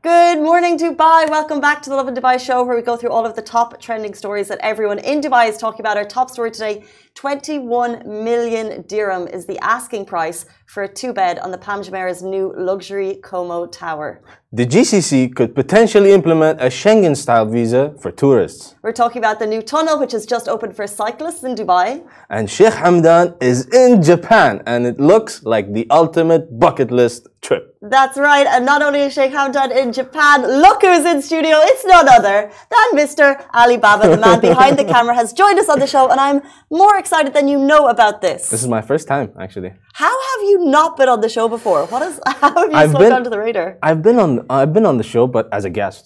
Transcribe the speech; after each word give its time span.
Good 0.00 0.38
morning, 0.40 0.78
Dubai. 0.78 1.28
Welcome 1.28 1.60
back 1.60 1.82
to 1.82 1.90
the 1.90 1.96
Lovin 1.96 2.14
Dubai 2.14 2.38
show, 2.38 2.62
where 2.62 2.76
we 2.76 2.82
go 2.82 2.96
through 2.96 3.10
all 3.10 3.26
of 3.26 3.34
the 3.34 3.42
top 3.42 3.80
trending 3.80 4.14
stories 4.14 4.46
that 4.46 4.60
everyone 4.60 5.00
in 5.00 5.20
Dubai 5.20 5.48
is 5.48 5.58
talking 5.58 5.80
about. 5.80 5.96
Our 5.96 6.04
top 6.04 6.30
story 6.30 6.52
today 6.52 6.84
21 7.16 8.04
million 8.06 8.84
dirham 8.86 9.26
is 9.26 9.46
the 9.46 9.58
asking 9.58 10.04
price 10.04 10.46
for 10.68 10.82
a 10.82 10.88
two 10.88 11.14
bed 11.14 11.38
on 11.38 11.50
the 11.50 11.56
Palm 11.56 11.82
Jumeirah's 11.82 12.22
new 12.22 12.52
luxury 12.56 13.14
Como 13.22 13.66
Tower. 13.66 14.20
The 14.52 14.66
GCC 14.66 15.34
could 15.34 15.54
potentially 15.54 16.12
implement 16.12 16.60
a 16.60 16.66
Schengen 16.66 17.16
style 17.16 17.46
visa 17.46 17.94
for 18.00 18.10
tourists. 18.10 18.74
We're 18.82 18.92
talking 18.92 19.20
about 19.20 19.38
the 19.38 19.46
new 19.46 19.62
tunnel, 19.62 19.98
which 19.98 20.12
has 20.12 20.26
just 20.26 20.46
opened 20.46 20.76
for 20.76 20.86
cyclists 20.86 21.42
in 21.42 21.54
Dubai. 21.54 22.06
And 22.28 22.50
Sheikh 22.50 22.74
Hamdan 22.74 23.42
is 23.42 23.66
in 23.68 24.02
Japan, 24.02 24.62
and 24.66 24.86
it 24.86 25.00
looks 25.00 25.42
like 25.42 25.72
the 25.72 25.86
ultimate 25.90 26.58
bucket 26.58 26.90
list 26.90 27.28
trip. 27.40 27.76
That's 27.80 28.18
right. 28.18 28.46
And 28.46 28.66
not 28.66 28.82
only 28.82 29.00
is 29.00 29.14
Sheikh 29.14 29.32
Hamdan 29.32 29.70
in 29.74 29.92
Japan, 29.92 30.42
look 30.42 30.82
who's 30.82 31.04
in 31.04 31.22
studio. 31.22 31.56
It's 31.70 31.84
none 31.84 32.08
other 32.08 32.50
than 32.74 32.88
Mr. 33.00 33.42
Alibaba, 33.54 34.08
the 34.08 34.16
man 34.16 34.40
behind 34.40 34.78
the 34.78 34.84
camera, 34.84 35.14
has 35.14 35.32
joined 35.32 35.58
us 35.58 35.68
on 35.68 35.78
the 35.78 35.86
show. 35.86 36.10
And 36.10 36.20
I'm 36.20 36.42
more 36.70 36.98
excited 36.98 37.32
than 37.32 37.48
you 37.48 37.58
know 37.58 37.88
about 37.88 38.20
this. 38.20 38.50
This 38.50 38.62
is 38.62 38.68
my 38.68 38.82
first 38.82 39.08
time, 39.08 39.32
actually. 39.38 39.72
How 40.02 40.14
have 40.30 40.42
you 40.50 40.58
not 40.78 40.96
been 40.96 41.08
on 41.08 41.20
the 41.20 41.28
show 41.36 41.46
before? 41.48 41.80
What 41.92 42.02
is? 42.08 42.20
How 42.42 42.54
have 42.60 42.70
you 42.70 42.76
I've 42.80 42.90
slipped 42.90 43.04
been- 43.04 43.12
onto 43.18 43.30
the 43.30 43.38
radar? 43.46 43.68
I've 43.88 44.02
been 44.08 44.18
on 44.24 44.30
I've 44.58 44.72
been 44.76 44.86
on 44.86 44.96
the 45.02 45.08
show, 45.12 45.24
but 45.26 45.44
as 45.58 45.64
a 45.64 45.70
guest, 45.80 46.02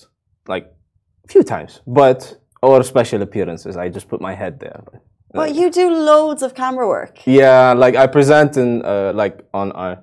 like 0.55 0.65
a 1.27 1.29
few 1.33 1.43
times, 1.55 1.73
but 1.87 2.21
or 2.63 2.83
special 2.95 3.21
appearances. 3.23 3.77
I 3.77 3.89
just 3.99 4.09
put 4.13 4.21
my 4.29 4.35
head 4.43 4.55
there. 4.65 4.81
But, 4.87 5.01
But 5.41 5.49
you 5.59 5.67
do 5.71 5.87
loads 6.11 6.43
of 6.47 6.51
camera 6.63 6.87
work. 6.97 7.15
yeah, 7.27 7.75
like 7.85 7.95
I 8.05 8.07
present 8.19 8.51
in 8.63 8.69
uh, 8.93 9.13
like 9.23 9.37
on 9.53 9.73
our 9.73 9.95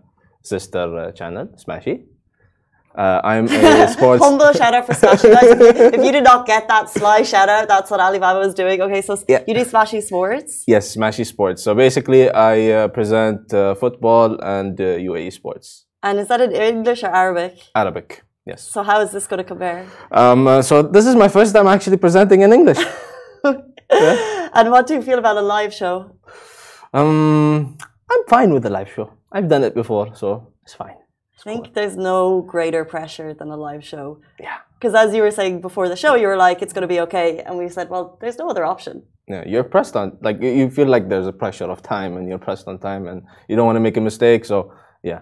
sister 0.43 0.85
uh, 0.97 1.11
channel, 1.19 1.45
Smashi. 1.63 1.95
Uh, 2.99 3.21
I'm 3.31 3.45
a 3.47 3.87
sports. 3.95 4.21
Humble 4.23 4.51
shout 4.59 4.73
out 4.77 4.85
for 4.87 4.93
Smashi. 5.01 5.27
Guys, 5.35 5.49
if, 5.55 5.59
you, 5.79 5.85
if 5.97 6.01
you 6.05 6.11
did 6.17 6.25
not 6.31 6.41
get 6.51 6.67
that 6.67 6.85
sly 6.97 7.19
shout 7.33 7.47
out, 7.55 7.65
that's 7.73 7.89
what 7.91 7.99
Alibaba 8.07 8.39
was 8.45 8.53
doing. 8.61 8.77
Okay, 8.85 9.01
so 9.07 9.13
Yeah. 9.33 9.41
you 9.47 9.53
do 9.59 9.63
Smashi 9.73 9.99
Sports. 10.09 10.51
Yes, 10.73 10.83
Smashi 10.97 11.25
Sports. 11.33 11.59
So 11.65 11.69
basically, 11.85 12.21
I 12.29 12.55
uh, 12.71 12.87
present 12.99 13.41
uh, 13.53 13.61
football 13.83 14.29
and 14.57 14.73
uh, 14.81 14.85
UAE 15.09 15.31
sports, 15.39 15.67
And 16.07 16.19
is 16.21 16.27
that 16.31 16.41
in 16.47 16.51
English 16.51 17.01
or 17.07 17.11
Arabic? 17.23 17.53
Arabic. 17.83 18.07
Yes. 18.49 18.59
So 18.73 18.83
how 18.89 18.97
is 19.05 19.09
this 19.15 19.25
going 19.29 19.41
to 19.45 19.49
compare? 19.53 19.79
Um, 20.11 20.47
uh, 20.47 20.61
so 20.69 20.73
this 20.95 21.05
is 21.05 21.15
my 21.23 21.29
first 21.37 21.51
time 21.55 21.67
actually 21.75 21.97
presenting 22.05 22.39
in 22.45 22.51
English. 22.59 22.81
And 24.57 24.65
what 24.73 24.83
do 24.87 24.93
you 24.97 25.01
feel 25.09 25.19
about 25.23 25.37
a 25.37 25.45
live 25.55 25.73
show? 25.81 25.95
Um, 26.99 27.77
I'm 28.11 28.23
fine 28.35 28.49
with 28.53 28.63
the 28.67 28.69
live 28.77 28.89
show. 28.95 29.07
I've 29.31 29.47
done 29.53 29.63
it 29.69 29.73
before, 29.81 30.07
so 30.21 30.27
it's 30.63 30.75
fine. 30.83 30.97
I 31.39 31.43
think 31.43 31.73
there's 31.73 31.97
no 31.97 32.41
greater 32.41 32.83
pressure 32.85 33.33
than 33.33 33.49
a 33.49 33.57
live 33.57 33.83
show. 33.83 34.19
Yeah. 34.39 34.57
Because 34.79 34.93
as 34.95 35.13
you 35.13 35.21
were 35.21 35.31
saying 35.31 35.61
before 35.61 35.89
the 35.89 35.95
show, 35.95 36.15
you 36.15 36.27
were 36.27 36.37
like, 36.37 36.61
it's 36.61 36.73
going 36.73 36.83
to 36.83 36.87
be 36.87 37.01
okay. 37.01 37.39
And 37.39 37.57
we 37.57 37.67
said, 37.69 37.89
well, 37.89 38.17
there's 38.21 38.37
no 38.37 38.49
other 38.49 38.65
option. 38.65 39.03
Yeah, 39.27 39.43
you're 39.45 39.63
pressed 39.63 39.95
on 39.95 40.17
like 40.21 40.41
you- 40.41 40.55
you 40.59 40.69
feel 40.69 40.87
like 40.87 41.07
there's 41.07 41.27
a 41.27 41.33
pressure 41.43 41.69
of 41.69 41.81
time, 41.81 42.17
and 42.17 42.27
you're 42.27 42.39
pressed 42.39 42.67
on 42.67 42.79
time, 42.79 43.07
and 43.07 43.23
you 43.47 43.55
don't 43.55 43.65
want 43.65 43.75
to 43.75 43.85
make 43.87 43.97
a 43.97 44.01
mistake. 44.01 44.43
So 44.45 44.71
yeah, 45.03 45.19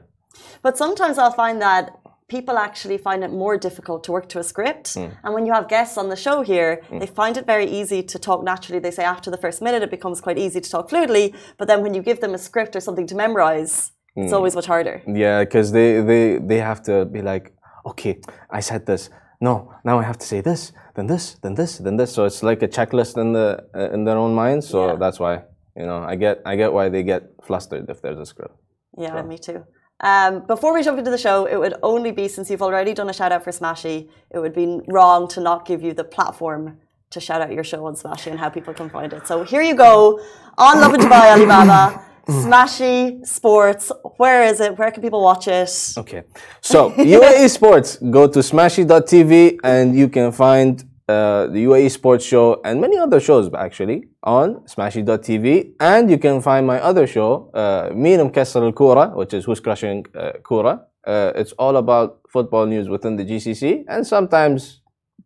But 0.61 0.77
sometimes 0.77 1.17
I'll 1.17 1.37
find 1.45 1.61
that 1.61 1.83
people 2.27 2.57
actually 2.57 2.97
find 2.97 3.23
it 3.23 3.31
more 3.31 3.57
difficult 3.57 4.03
to 4.05 4.11
work 4.11 4.27
to 4.29 4.39
a 4.39 4.43
script. 4.43 4.93
Hmm. 4.93 5.07
And 5.23 5.33
when 5.33 5.45
you 5.45 5.53
have 5.53 5.67
guests 5.67 5.97
on 5.97 6.09
the 6.09 6.15
show 6.15 6.41
here, 6.41 6.81
hmm. 6.89 6.99
they 6.99 7.07
find 7.07 7.37
it 7.37 7.45
very 7.45 7.65
easy 7.79 8.03
to 8.03 8.19
talk 8.19 8.43
naturally. 8.43 8.79
They 8.79 8.91
say 8.91 9.03
after 9.03 9.29
the 9.31 9.37
first 9.37 9.61
minute, 9.61 9.81
it 9.83 9.91
becomes 9.91 10.21
quite 10.21 10.37
easy 10.37 10.59
to 10.61 10.69
talk 10.69 10.89
fluidly. 10.89 11.35
But 11.57 11.67
then 11.67 11.81
when 11.83 11.93
you 11.93 12.01
give 12.01 12.19
them 12.21 12.33
a 12.33 12.37
script 12.37 12.75
or 12.75 12.81
something 12.81 13.07
to 13.07 13.15
memorize, 13.15 13.91
it's 14.23 14.33
always 14.37 14.53
much 14.59 14.65
harder. 14.73 14.95
yeah, 15.25 15.37
because 15.45 15.67
they 15.77 15.89
they 16.09 16.23
they 16.51 16.59
have 16.69 16.79
to 16.89 17.05
be 17.15 17.21
like, 17.31 17.45
okay, 17.91 18.13
I 18.49 18.61
said 18.69 18.81
this. 18.91 19.09
No, 19.47 19.53
now 19.83 19.95
I 20.01 20.03
have 20.11 20.17
to 20.23 20.27
say 20.33 20.39
this, 20.41 20.61
then 20.95 21.05
this, 21.13 21.23
then 21.43 21.53
this, 21.61 21.71
then 21.85 21.95
this. 21.99 22.11
So 22.15 22.25
it's 22.29 22.41
like 22.49 22.59
a 22.63 22.69
checklist 22.77 23.13
in 23.23 23.29
the 23.37 23.47
uh, 23.79 23.95
in 23.95 24.03
their 24.07 24.17
own 24.23 24.33
mind. 24.43 24.63
So 24.63 24.77
Yeah. 24.79 24.95
that's 25.03 25.19
why 25.23 25.33
you 25.79 25.85
know 25.89 25.99
I 26.11 26.15
get 26.15 26.35
I 26.51 26.53
get 26.61 26.69
why 26.77 26.85
they 26.89 27.03
get 27.03 27.21
flustered 27.47 27.85
if 27.93 27.97
there's 28.03 28.19
a 28.19 28.25
script. 28.25 28.55
Yeah, 28.97 29.21
me 29.21 29.37
too. 29.37 29.59
Um, 29.99 30.33
before 30.53 30.71
we 30.75 30.81
jump 30.83 30.97
into 31.01 31.11
the 31.11 31.17
show, 31.27 31.45
it 31.53 31.57
would 31.61 31.75
only 31.91 32.11
be 32.11 32.25
since 32.27 32.49
you've 32.49 32.61
already 32.69 32.93
done 32.99 33.09
a 33.09 33.13
shout 33.19 33.31
out 33.31 33.43
for 33.43 33.51
Smashi, 33.51 34.09
it 34.35 34.39
would 34.39 34.53
be 34.53 34.79
wrong 34.87 35.27
to 35.29 35.39
not 35.49 35.65
give 35.69 35.81
you 35.81 35.93
the 35.93 36.03
platform 36.03 36.77
to 37.09 37.19
shout 37.19 37.41
out 37.41 37.51
your 37.57 37.63
show 37.63 37.85
on 37.85 37.93
Smashi 37.95 38.27
and 38.31 38.39
how 38.39 38.49
people 38.49 38.73
can 38.73 38.89
find 38.89 39.11
it. 39.13 39.25
So 39.27 39.43
here 39.43 39.61
you 39.69 39.75
go 39.75 40.19
on 40.57 40.81
Lovin 40.81 40.99
Dubai 41.01 41.31
Alibaba, 41.33 42.03
Smashi 42.27 43.25
Sports. 43.25 43.91
Where 44.17 44.43
is 44.43 44.59
it? 44.59 44.77
Where 44.77 44.91
can 44.91 45.01
people 45.01 45.21
watch 45.21 45.47
it? 45.47 45.69
Okay. 45.97 46.23
So 46.61 46.91
UAE 47.17 47.49
Sports, 47.49 47.97
go 47.97 48.27
to 48.27 48.39
smashi.tv 48.39 49.59
and 49.63 49.95
you 49.95 50.09
can 50.09 50.31
find 50.31 50.83
uh, 51.07 51.47
the 51.47 51.63
UAE 51.63 51.89
Sports 51.91 52.25
Show 52.25 52.59
and 52.65 52.81
many 52.81 52.97
other 52.97 53.19
shows 53.19 53.49
actually 53.53 54.09
on 54.23 54.55
smashi.tv. 54.65 55.73
And 55.79 56.11
you 56.11 56.17
can 56.17 56.41
find 56.41 56.67
my 56.67 56.79
other 56.81 57.07
show, 57.07 57.49
uh, 57.53 57.91
Meen 57.95 58.19
Mkassar 58.19 58.61
al 58.61 58.73
Kura, 58.73 59.09
which 59.15 59.33
is 59.33 59.45
Who's 59.45 59.61
Crushing 59.61 60.05
uh, 60.13 60.33
Kura. 60.43 60.81
Uh, 61.05 61.31
it's 61.35 61.53
all 61.53 61.77
about 61.77 62.19
football 62.29 62.65
news 62.65 62.89
within 62.89 63.15
the 63.15 63.23
GCC 63.23 63.85
and 63.87 64.05
sometimes 64.05 64.81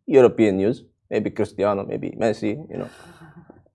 European 0.06 0.58
news. 0.58 0.84
Maybe 1.10 1.32
Cristiano, 1.32 1.84
maybe 1.84 2.12
Messi, 2.12 2.52
you 2.70 2.78
know. 2.78 2.90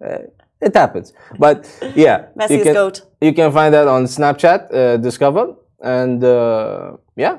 Uh, 0.03 0.19
it 0.61 0.75
happens. 0.75 1.13
But 1.39 1.69
yeah. 1.95 2.27
Messi 2.39 2.59
you 2.59 2.65
can, 2.65 2.75
GOAT. 2.75 3.03
You 3.21 3.33
can 3.33 3.53
find 3.53 3.73
that 3.75 3.89
on 3.89 4.05
Snapchat, 4.05 4.75
uh, 4.75 4.97
Discover. 4.97 5.55
And 5.81 6.23
uh, 6.25 6.97
yeah. 7.17 7.39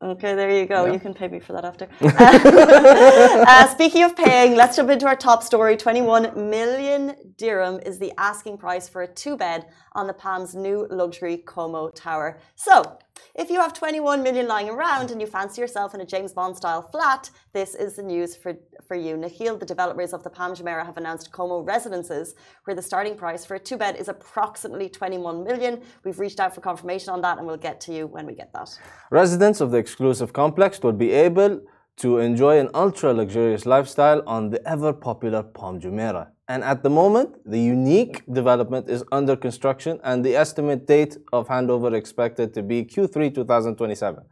Okay, 0.00 0.36
there 0.36 0.48
you 0.48 0.64
go. 0.64 0.86
You 0.86 1.00
can 1.00 1.12
pay 1.12 1.26
me 1.26 1.40
for 1.40 1.54
that 1.54 1.64
after. 1.64 1.88
uh, 2.00 3.66
speaking 3.66 4.04
of 4.04 4.14
paying, 4.14 4.54
let's 4.54 4.76
jump 4.76 4.90
into 4.90 5.06
our 5.06 5.16
top 5.16 5.42
story. 5.42 5.76
21 5.76 6.48
million 6.48 7.16
dirham 7.36 7.80
is 7.84 7.98
the 7.98 8.12
asking 8.16 8.58
price 8.58 8.88
for 8.88 9.02
a 9.02 9.08
two 9.08 9.36
bed 9.36 9.66
on 9.94 10.06
the 10.06 10.12
Palm's 10.12 10.54
new 10.54 10.86
luxury 10.88 11.38
Como 11.38 11.90
Tower. 11.90 12.38
So, 12.54 12.98
if 13.34 13.50
you 13.50 13.60
have 13.60 13.72
21 13.72 14.22
million 14.22 14.46
lying 14.46 14.68
around 14.68 15.10
and 15.10 15.20
you 15.20 15.26
fancy 15.26 15.60
yourself 15.60 15.94
in 15.94 16.00
a 16.00 16.06
James 16.06 16.32
Bond 16.32 16.56
style 16.56 16.82
flat, 16.82 17.30
this 17.52 17.74
is 17.74 17.96
the 17.96 18.02
news 18.02 18.36
for, 18.36 18.56
for 18.86 18.96
you. 18.96 19.16
Nakheel, 19.16 19.58
the 19.58 19.66
developers 19.66 20.12
of 20.12 20.22
the 20.22 20.30
Palm 20.30 20.54
Jumeirah, 20.54 20.86
have 20.86 20.96
announced 20.96 21.32
Como 21.32 21.60
residences, 21.60 22.34
where 22.64 22.74
the 22.74 22.82
starting 22.82 23.16
price 23.16 23.44
for 23.44 23.54
a 23.54 23.58
two 23.58 23.76
bed 23.76 23.96
is 23.96 24.08
approximately 24.08 24.88
21 24.88 25.44
million. 25.44 25.80
We've 26.04 26.18
reached 26.18 26.40
out 26.40 26.54
for 26.54 26.60
confirmation 26.60 27.10
on 27.10 27.20
that 27.22 27.38
and 27.38 27.46
we'll 27.46 27.56
get 27.56 27.80
to 27.82 27.92
you 27.92 28.06
when 28.06 28.26
we 28.26 28.34
get 28.34 28.52
that. 28.52 28.78
Residents 29.10 29.60
of 29.60 29.70
the 29.70 29.78
exclusive 29.78 30.32
complex 30.32 30.80
will 30.82 30.92
be 30.92 31.12
able 31.12 31.60
to 31.98 32.18
enjoy 32.18 32.58
an 32.58 32.70
ultra 32.74 33.12
luxurious 33.12 33.66
lifestyle 33.66 34.22
on 34.26 34.50
the 34.50 34.66
ever 34.68 34.92
popular 34.92 35.42
Palm 35.42 35.80
Jumeirah. 35.80 36.28
And 36.50 36.64
at 36.64 36.82
the 36.82 36.88
moment, 36.88 37.36
the 37.44 37.60
unique 37.60 38.24
development 38.32 38.88
is 38.88 39.04
under 39.12 39.36
construction 39.36 40.00
and 40.02 40.24
the 40.24 40.34
estimate 40.34 40.86
date 40.86 41.18
of 41.30 41.46
handover 41.48 41.92
expected 41.94 42.54
to 42.54 42.62
be 42.62 42.84
Q3 42.84 43.34
2027. 43.34 44.24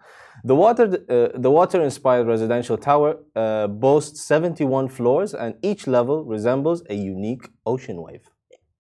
The 0.45 0.55
water, 0.55 0.85
uh, 0.85 1.39
the 1.39 1.51
water-inspired 1.51 2.27
residential 2.27 2.79
tower 2.79 3.19
uh, 3.35 3.67
boasts 3.67 4.23
71 4.23 4.89
floors 4.89 5.35
and 5.35 5.57
each 5.63 5.87
level 5.87 6.25
resembles 6.25 6.83
a 6.89 6.95
unique 6.95 7.49
ocean 7.67 8.01
wave. 8.01 8.25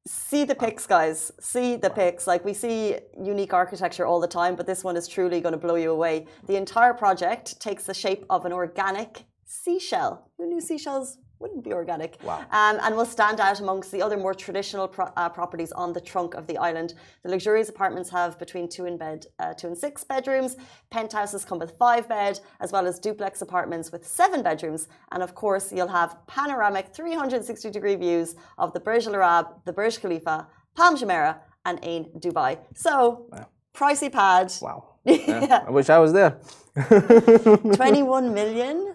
see 0.06 0.44
the 0.44 0.54
pics, 0.54 0.86
guys. 0.86 1.32
See 1.41 1.76
the 1.76 1.91
pics. 1.91 2.26
Like 2.26 2.44
we 2.44 2.54
see 2.54 2.96
unique 3.22 3.52
architecture 3.52 4.06
all 4.06 4.20
the 4.20 4.32
time, 4.41 4.56
but 4.56 4.66
this 4.66 4.82
one 4.84 4.96
is 4.96 5.06
truly 5.08 5.41
going 5.41 5.52
to 5.52 5.58
blow 5.58 5.75
you 5.75 5.91
away. 5.91 6.26
The 6.46 6.56
entire 6.56 6.94
project 6.94 7.60
takes 7.60 7.84
the 7.84 7.94
shape 7.94 8.25
of 8.30 8.46
an 8.46 8.52
organic 8.52 9.25
seashell. 9.44 10.30
Who 10.38 10.46
knew 10.46 10.60
seashells 10.60 11.19
wouldn't 11.38 11.64
be 11.64 11.72
organic? 11.72 12.16
Wow. 12.22 12.41
Um, 12.50 12.78
and 12.82 12.97
will 12.97 13.06
stand 13.06 13.41
out 13.41 13.60
amongst 13.60 13.92
the 13.92 14.02
other 14.02 14.16
more 14.16 14.34
traditional 14.34 14.88
pro- 14.88 15.12
uh, 15.16 15.28
properties 15.28 15.72
on 15.72 15.92
the 15.92 16.00
trunk 16.00 16.34
of 16.34 16.47
the 16.47 16.56
island. 16.58 16.94
The 17.22 17.30
luxurious 17.30 17.69
apartments 17.69 18.10
have 18.10 18.38
between 18.38 18.69
two 18.69 18.86
and 18.86 18.98
bed, 18.98 19.26
uh, 19.38 19.54
two 19.54 19.66
and 19.66 19.76
six 19.76 20.04
bedrooms. 20.04 20.56
Penthouses 20.91 21.44
come 21.44 21.58
with 21.58 21.72
five 21.78 22.08
bed, 22.08 22.41
as 22.60 22.72
well 22.72 22.86
as 22.86 22.98
duplex 22.98 23.43
apartments 23.43 23.93
with 23.93 24.06
seven 24.06 24.43
bedrooms. 24.43 24.88
And 25.12 25.22
of 25.22 25.34
course, 25.34 25.72
you'll 25.72 25.88
have 25.88 26.16
panoramic 26.26 26.94
360 26.94 27.70
degree 27.70 27.96
views 27.96 28.34
of 28.58 28.72
the 28.72 28.81
Burj 28.81 29.06
Al 29.06 29.14
Arab, 29.14 29.46
the 29.64 29.72
Burj 29.72 30.00
Khalifa, 30.00 30.46
Palm 30.75 30.96
Jumeirah, 30.96 31.38
and 31.64 31.78
Ain 31.82 32.05
Dubai. 32.19 32.58
So, 32.75 33.28
pricey 33.75 34.11
pad. 34.11 34.52
Wow. 34.62 34.93
Yeah, 35.06 35.62
I 35.66 35.70
wish 35.70 35.88
I 35.88 35.99
was 35.99 36.12
there. 36.12 36.38
21 36.88 38.34
million. 38.34 38.94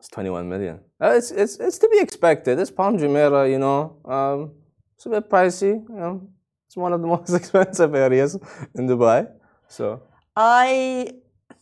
It's 0.00 0.08
21 0.08 0.48
million. 0.48 0.80
Uh, 1.00 1.12
it's, 1.18 1.30
it's, 1.30 1.56
it's 1.56 1.76
to 1.78 1.88
be 1.88 1.98
expected. 2.00 2.58
It's 2.58 2.70
Palm 2.70 2.96
Jumeirah, 2.96 3.50
you 3.50 3.58
know. 3.58 3.96
Um, 4.06 4.52
it's 4.96 5.04
a 5.04 5.10
bit 5.10 5.28
pricey. 5.28 5.72
You 5.88 5.94
know. 6.02 6.28
It's 6.66 6.76
one 6.76 6.94
of 6.94 7.02
the 7.02 7.06
most 7.16 7.34
expensive 7.34 7.94
areas 7.94 8.38
in 8.74 8.88
Dubai. 8.88 9.28
So, 9.68 10.00
I 10.34 11.12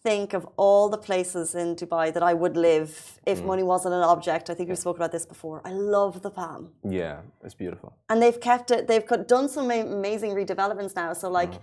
think 0.05 0.35
of 0.35 0.47
all 0.57 0.89
the 0.89 0.99
places 0.99 1.57
in 1.57 1.75
Dubai 1.75 2.15
that 2.15 2.23
I 2.23 2.33
would 2.33 2.57
live 2.57 3.19
if 3.27 3.43
money 3.43 3.65
wasn't 3.65 3.95
an 3.95 4.05
object. 4.05 4.51
I 4.51 4.55
think 4.55 4.69
we've 4.69 4.79
spoken 4.79 5.03
about 5.03 5.11
this 5.11 5.27
before. 5.27 5.61
I 5.65 5.73
love 5.73 6.23
the 6.23 6.31
Palm. 6.31 6.71
yeah, 6.85 7.17
it's 7.43 7.55
beautiful. 7.55 7.93
And 8.09 8.23
they've 8.23 8.41
kept 8.41 8.71
it, 8.71 8.87
they've 8.87 9.05
done 9.27 9.49
some 9.49 9.69
amazing 9.71 10.31
redevelopments 10.31 10.95
now. 10.95 11.13
So, 11.13 11.29
like, 11.29 11.53
y- 11.53 11.59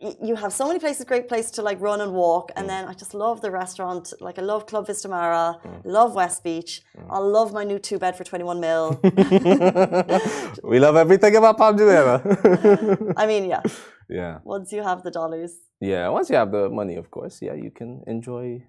you 0.00 0.34
have 0.36 0.52
so 0.52 0.66
many 0.66 0.78
places, 0.78 1.04
great 1.04 1.28
place 1.28 1.50
to 1.52 1.62
like 1.62 1.80
run 1.80 2.00
and 2.00 2.12
walk, 2.12 2.52
and 2.56 2.64
mm. 2.64 2.68
then 2.68 2.84
I 2.86 2.92
just 2.92 3.14
love 3.14 3.40
the 3.40 3.50
restaurant. 3.50 4.12
Like 4.20 4.38
I 4.38 4.42
love 4.42 4.66
Club 4.66 4.86
Vista 4.86 5.08
Mare, 5.08 5.54
mm. 5.64 5.80
love 5.84 6.14
West 6.14 6.44
Beach. 6.44 6.82
Mm. 6.98 7.06
I 7.10 7.18
love 7.18 7.52
my 7.52 7.64
new 7.64 7.78
two 7.78 7.98
bed 7.98 8.16
for 8.16 8.24
twenty 8.24 8.44
one 8.44 8.60
mil. 8.60 9.00
we 10.62 10.78
love 10.78 10.96
everything 10.96 11.36
about 11.36 11.56
Palm 11.56 11.76
Jumeirah. 11.78 13.14
I 13.16 13.26
mean, 13.26 13.44
yeah. 13.48 13.62
yeah. 14.08 14.38
Once 14.44 14.72
you 14.72 14.82
have 14.82 15.02
the 15.02 15.10
dollars, 15.10 15.52
Yeah. 15.80 16.08
Once 16.08 16.30
you 16.30 16.36
have 16.36 16.52
the 16.52 16.68
money, 16.68 16.96
of 16.96 17.10
course, 17.10 17.40
yeah, 17.42 17.54
you 17.54 17.70
can 17.70 18.02
enjoy 18.06 18.64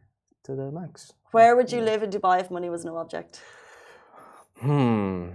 to 0.45 0.55
the 0.55 0.71
max. 0.71 1.13
where 1.31 1.55
would 1.57 1.71
you 1.71 1.81
live 1.81 2.03
in 2.03 2.09
Dubai 2.09 2.39
if 2.39 2.49
money 2.49 2.69
was 2.69 2.85
no 2.85 2.97
object? 2.97 3.41
Hmm. 4.61 5.29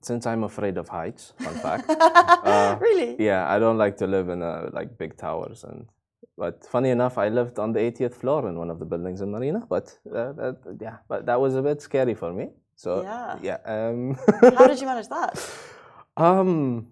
Since 0.00 0.26
I'm 0.26 0.44
afraid 0.44 0.76
of 0.78 0.88
heights, 0.88 1.32
fun 1.38 1.54
fact. 1.54 1.90
uh, 1.90 2.76
really? 2.80 3.16
yeah, 3.18 3.48
I 3.52 3.58
don't 3.58 3.78
like 3.78 3.96
to 3.98 4.06
live 4.06 4.28
in 4.28 4.42
uh, 4.42 4.70
like 4.72 4.96
big 4.98 5.16
towers 5.16 5.64
and. 5.64 5.86
But 6.36 6.64
funny 6.64 6.90
enough, 6.90 7.18
I 7.18 7.30
lived 7.30 7.58
on 7.58 7.72
the 7.72 7.80
80th 7.80 8.14
floor 8.14 8.48
in 8.48 8.56
one 8.56 8.70
of 8.70 8.78
the 8.78 8.84
buildings 8.84 9.20
in 9.22 9.32
Marina. 9.32 9.66
But 9.68 9.98
uh, 10.06 10.30
that, 10.34 10.56
yeah, 10.80 10.98
but 11.08 11.26
that 11.26 11.40
was 11.40 11.56
a 11.56 11.62
bit 11.62 11.82
scary 11.82 12.14
for 12.14 12.32
me. 12.32 12.50
So 12.76 13.02
Yeah. 13.02 13.38
yeah. 13.42 13.58
Um, 13.64 14.16
How 14.56 14.68
did 14.68 14.80
you 14.80 14.86
manage 14.86 15.08
that? 15.08 15.34
um, 16.16 16.86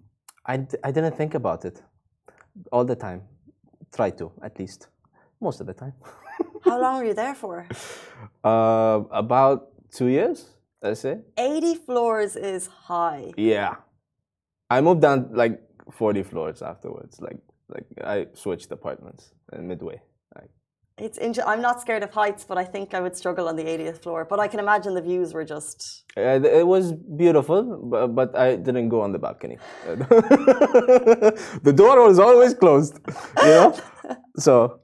I, 0.45 0.57
d- 0.57 0.77
I 0.83 0.91
didn't 0.91 1.15
think 1.15 1.33
about 1.33 1.63
it 1.63 1.81
all 2.73 2.83
the 2.83 2.95
time. 2.97 3.21
Try 3.95 4.09
to 4.19 4.33
at 4.43 4.59
least 4.59 4.89
most 5.39 5.61
of 5.61 5.67
the 5.67 5.73
time. 5.73 5.93
How 6.65 6.77
long 6.81 6.97
were 6.97 7.05
you 7.05 7.13
there 7.13 7.35
for? 7.35 7.65
Uh, 8.43 9.03
about 9.11 9.69
two 9.91 10.07
years, 10.07 10.45
I 10.83 10.89
it. 10.89 11.25
80 11.37 11.75
floors 11.75 12.35
is 12.35 12.67
high. 12.67 13.33
Yeah. 13.37 13.75
I 14.69 14.81
moved 14.81 15.01
down 15.01 15.29
like 15.33 15.59
40 15.91 16.23
floors 16.23 16.61
afterwards. 16.61 17.19
Like 17.19 17.39
like 17.69 17.85
I 18.03 18.27
switched 18.33 18.71
apartments 18.71 19.31
in 19.53 19.67
midway. 19.67 20.01
Like, 20.35 20.49
It's 20.97 21.17
inter- 21.17 21.43
I'm 21.45 21.61
not 21.61 21.81
scared 21.81 22.03
of 22.03 22.11
heights, 22.11 22.45
but 22.45 22.57
I 22.57 22.63
think 22.63 22.93
I 22.93 22.99
would 23.01 23.15
struggle 23.15 23.47
on 23.49 23.55
the 23.55 23.63
80th 23.63 24.01
floor. 24.03 24.25
But 24.25 24.39
I 24.39 24.47
can 24.47 24.59
imagine 24.59 24.93
the 24.93 25.01
views 25.01 25.33
were 25.33 25.43
just. 25.45 26.03
uh, 26.17 26.39
it 26.61 26.65
was 26.65 26.93
beautiful, 26.93 27.63
but, 27.91 28.07
but 28.15 28.35
I 28.37 28.55
didn't 28.55 28.89
go 28.89 29.01
on 29.01 29.11
the 29.11 29.19
balcony. 29.19 29.57
the 29.85 31.73
door 31.75 32.07
was 32.07 32.19
always 32.19 32.53
closed, 32.53 32.99
you 33.43 33.47
know? 33.57 33.75
So, 34.39 34.81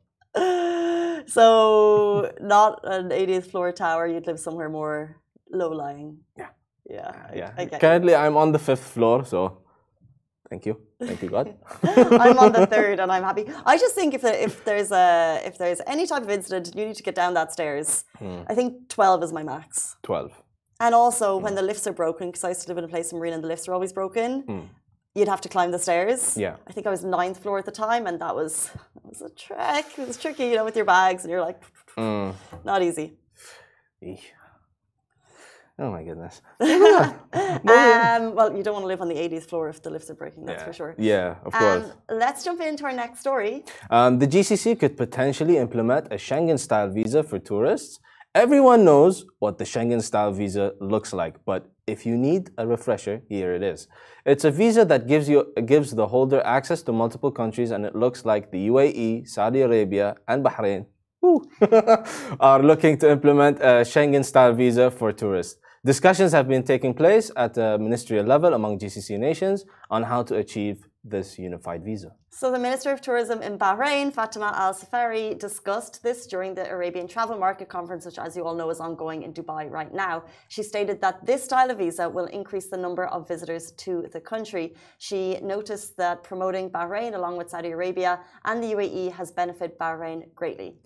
So, 1.27 2.31
not 2.41 2.79
an 2.83 3.09
80th 3.09 3.45
floor 3.51 3.71
tower, 3.71 4.07
you'd 4.07 4.27
live 4.27 4.39
somewhere 4.39 4.69
more 4.69 5.22
low 5.53 5.69
lying. 5.71 6.17
Yeah. 6.38 6.50
Yeah. 6.89 7.11
I- 7.31 7.35
yeah. 7.35 7.51
I, 7.57 7.61
you. 7.63 7.69
Currently, 7.79 8.15
I'm 8.15 8.35
on 8.38 8.51
the 8.51 8.59
fifth 8.59 8.83
floor, 8.95 9.25
so 9.25 9.57
thank 10.50 10.65
you. 10.65 10.75
Thank 11.00 11.21
you, 11.23 11.29
God. 11.29 11.53
I'm 11.83 12.38
on 12.39 12.51
the 12.51 12.65
third 12.75 13.00
and 13.00 13.11
I'm 13.11 13.23
happy. 13.23 13.45
I 13.65 13.77
just 13.77 13.95
think 13.95 14.13
if, 14.13 14.21
there, 14.21 14.35
if 14.47 14.63
there's 14.65 14.91
a 14.91 15.41
if 15.45 15.57
there's 15.57 15.81
any 15.88 16.05
type 16.07 16.23
of 16.23 16.29
incident, 16.29 16.75
you 16.75 16.85
need 16.85 16.95
to 16.95 17.03
get 17.03 17.15
down 17.15 17.33
that 17.35 17.51
stairs. 17.51 18.05
Hmm. 18.19 18.41
I 18.47 18.53
think 18.55 18.89
12 18.89 19.23
is 19.23 19.31
my 19.33 19.44
max. 19.44 19.95
12. 20.03 20.31
And 20.79 20.94
also, 20.95 21.38
when 21.38 21.55
the 21.55 21.61
lifts 21.61 21.85
are 21.88 21.94
broken, 21.94 22.27
because 22.29 22.44
I 22.44 22.50
used 22.50 22.63
to 22.63 22.67
live 22.69 22.77
in 22.77 22.83
a 22.83 22.88
place 22.95 23.11
in 23.11 23.19
Marina 23.19 23.35
and 23.35 23.44
the 23.44 23.47
lifts 23.47 23.67
are 23.67 23.73
always 23.73 23.94
broken, 23.94 24.69
you'd 25.15 25.27
have 25.29 25.41
to 25.41 25.50
climb 25.50 25.71
the 25.71 25.79
stairs. 25.79 26.33
Hmm. 26.33 26.39
Yeah. 26.41 26.55
I 26.67 26.71
think 26.73 26.88
I 26.88 26.89
was 26.89 27.03
ninth 27.03 27.38
floor 27.44 27.57
at 27.59 27.65
the 27.65 27.71
time, 27.85 28.07
and 28.07 28.19
that 28.19 28.35
was 28.35 28.69
that 28.95 29.05
was 29.05 29.21
a 29.21 29.29
trek. 29.29 29.85
It 29.97 30.07
was 30.07 30.17
tricky, 30.17 30.45
you 30.50 30.55
know, 30.57 30.65
with 30.65 30.75
your 30.75 30.85
bags, 30.85 31.23
and 31.23 31.31
you're 31.31 31.41
like, 31.50 31.61
Mm. 31.97 32.33
not 32.65 32.81
easy. 32.81 33.07
Oh 35.79 35.91
my 35.91 36.03
goodness. 36.03 36.41
Um, 37.65 38.35
well, 38.35 38.55
you 38.55 38.61
don't 38.61 38.73
want 38.73 38.83
to 38.83 38.87
live 38.87 39.01
on 39.01 39.07
the 39.07 39.15
80th 39.15 39.45
floor 39.45 39.69
if 39.69 39.81
the 39.81 39.89
lifts 39.89 40.09
are 40.09 40.13
breaking, 40.13 40.45
that's 40.45 40.61
yeah. 40.61 40.65
for 40.65 40.73
sure. 40.73 40.95
Yeah, 40.97 41.35
of 41.45 41.53
course. 41.53 41.85
Um, 41.85 41.91
let's 42.09 42.43
jump 42.43 42.61
into 42.61 42.83
our 42.85 42.91
next 42.91 43.19
story. 43.21 43.63
Um, 43.89 44.19
the 44.19 44.27
GCC 44.27 44.79
could 44.79 44.95
potentially 44.97 45.57
implement 45.57 46.07
a 46.07 46.17
Schengen 46.17 46.59
style 46.59 46.89
visa 46.89 47.23
for 47.23 47.39
tourists. 47.39 47.99
Everyone 48.35 48.83
knows 48.85 49.25
what 49.39 49.57
the 49.57 49.63
Schengen 49.63 50.01
style 50.01 50.31
visa 50.31 50.73
looks 50.79 51.13
like, 51.13 51.35
but 51.45 51.71
if 51.87 52.05
you 52.05 52.17
need 52.17 52.51
a 52.57 52.67
refresher, 52.67 53.21
here 53.29 53.53
it 53.53 53.63
is. 53.63 53.87
It's 54.25 54.43
a 54.43 54.51
visa 54.51 54.85
that 54.85 55.07
gives 55.07 55.27
you 55.27 55.51
gives 55.65 55.91
the 55.95 56.07
holder 56.07 56.41
access 56.45 56.81
to 56.83 56.91
multiple 56.91 57.31
countries, 57.31 57.71
and 57.71 57.85
it 57.85 57.95
looks 57.95 58.25
like 58.25 58.51
the 58.51 58.67
UAE, 58.69 59.27
Saudi 59.27 59.61
Arabia, 59.61 60.15
and 60.27 60.43
Bahrain 60.43 60.85
are 62.39 62.61
looking 62.61 62.97
to 62.99 63.09
implement 63.09 63.59
a 63.59 63.83
Schengen 63.83 64.25
style 64.25 64.53
visa 64.53 64.91
for 64.91 65.11
tourists. 65.11 65.59
Discussions 65.85 66.31
have 66.31 66.47
been 66.47 66.63
taking 66.63 66.94
place 66.94 67.30
at 67.35 67.56
the 67.56 67.77
ministerial 67.77 68.25
level 68.25 68.53
among 68.53 68.80
GCC 68.80 69.19
nations 69.19 69.65
on 69.89 70.01
how 70.03 70.24
to 70.24 70.38
achieve 70.38 70.88
this 71.03 71.38
unified 71.38 71.83
visa. 71.83 72.15
So, 72.30 72.53
the 72.53 72.57
Minister 72.57 72.91
of 72.91 73.01
Tourism 73.01 73.41
in 73.41 73.57
Bahrain, 73.57 74.13
Fatima 74.13 74.53
Al 74.56 74.74
Sayrafi, 74.74 75.38
discussed 75.38 76.01
this 76.01 76.25
during 76.25 76.56
the 76.56 76.71
Arabian 76.71 77.06
Travel 77.06 77.38
Market 77.38 77.68
Conference, 77.68 78.06
which, 78.06 78.18
as 78.18 78.38
you 78.38 78.45
all 78.45 78.56
know, 78.56 78.69
is 78.69 78.80
ongoing 78.80 79.24
in 79.24 79.33
Dubai 79.33 79.69
right 79.69 79.94
now. 79.94 80.24
She 80.47 80.63
stated 80.63 81.01
that 81.01 81.25
this 81.25 81.44
style 81.44 81.69
of 81.69 81.80
visa 81.80 82.07
will 82.07 82.27
increase 82.27 82.68
the 82.69 82.77
number 82.77 83.07
of 83.07 83.27
visitors 83.27 83.71
to 83.71 84.07
the 84.13 84.21
country. 84.21 84.75
She 85.00 85.38
noticed 85.41 85.97
that 85.97 86.24
promoting 86.24 86.69
Bahrain 86.69 87.13
along 87.13 87.36
with 87.36 87.50
Saudi 87.50 87.71
Arabia 87.71 88.21
and 88.45 88.63
the 88.63 88.71
UAE 88.71 89.12
has 89.12 89.33
benefited 89.33 89.77
Bahrain 89.77 90.33
greatly. 90.33 90.77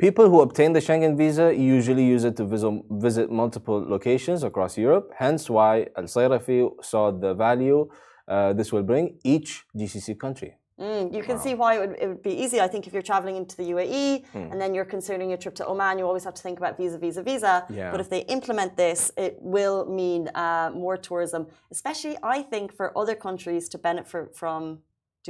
People 0.00 0.30
who 0.30 0.40
obtain 0.40 0.72
the 0.72 0.80
Schengen 0.80 1.14
visa 1.16 1.54
usually 1.54 2.04
use 2.04 2.24
it 2.24 2.34
to 2.38 2.44
visit, 2.44 2.72
visit 2.90 3.30
multiple 3.30 3.84
locations 3.86 4.42
across 4.42 4.78
Europe, 4.78 5.12
hence 5.18 5.50
why 5.50 5.88
Al 5.96 6.04
Sayrafi 6.04 6.58
saw 6.82 7.10
the 7.10 7.34
value 7.34 7.88
uh, 8.26 8.52
this 8.52 8.72
will 8.72 8.84
bring 8.84 9.18
each 9.24 9.64
GCC 9.76 10.18
country. 10.18 10.56
Mm, 10.80 11.12
you 11.14 11.22
can 11.22 11.38
see 11.38 11.54
why 11.54 11.74
it 11.74 11.80
would, 11.80 11.98
it 12.00 12.08
would 12.08 12.22
be 12.22 12.32
easy. 12.32 12.58
I 12.60 12.68
think 12.68 12.86
if 12.86 12.92
you're 12.94 13.02
traveling 13.02 13.36
into 13.36 13.54
the 13.56 13.64
UAE 13.74 14.24
Hmm. 14.32 14.50
and 14.50 14.58
then 14.60 14.72
you're 14.74 14.86
considering 14.96 15.32
a 15.34 15.36
trip 15.36 15.54
to 15.56 15.66
Oman, 15.66 15.98
you 15.98 16.06
always 16.06 16.24
have 16.24 16.34
to 16.34 16.42
think 16.42 16.58
about 16.58 16.78
visa, 16.78 16.96
visa, 16.96 17.22
visa. 17.22 17.66
Yeah. 17.68 17.90
But 17.90 18.00
if 18.00 18.08
they 18.08 18.20
implement 18.36 18.76
this, 18.76 19.12
it 19.18 19.36
will 19.40 19.84
mean 19.84 20.28
uh, 20.34 20.70
more 20.72 20.96
tourism, 20.96 21.48
especially 21.70 22.16
I 22.22 22.40
think 22.42 22.72
for 22.72 22.96
other 22.96 23.14
countries 23.14 23.68
to 23.70 23.78
benefit 23.78 24.34
from 24.34 24.78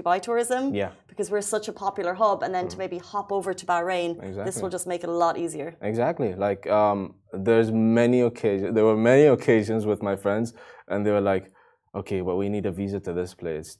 Dubai 0.01 0.21
tourism. 0.21 0.75
Yeah. 0.75 0.91
Because 1.09 1.31
we're 1.31 1.49
such 1.57 1.67
a 1.69 1.73
popular 1.73 2.15
hub, 2.15 2.43
and 2.43 2.55
then 2.55 2.69
to 2.69 2.77
maybe 2.79 2.99
hop 2.99 3.29
over 3.33 3.53
to 3.55 3.67
Bahrain, 3.67 4.11
this 4.45 4.61
will 4.63 4.73
just 4.77 4.87
make 4.87 5.03
it 5.05 5.09
a 5.09 5.19
lot 5.25 5.37
easier. 5.39 5.77
Exactly. 5.83 6.35
Like 6.35 6.67
um, 6.81 7.15
there's 7.33 7.71
many 7.71 8.21
occasions. 8.21 8.75
There 8.75 8.85
were 8.85 8.97
many 8.97 9.27
occasions 9.37 9.87
with 9.87 10.03
my 10.03 10.17
friends, 10.17 10.55
and 10.89 10.99
they 11.05 11.13
were 11.17 11.27
like, 11.33 11.53
"Okay, 12.01 12.21
well, 12.27 12.37
we 12.43 12.49
need 12.49 12.67
a 12.67 12.73
visa 12.73 13.01
to 13.01 13.13
this 13.13 13.35
place." 13.35 13.79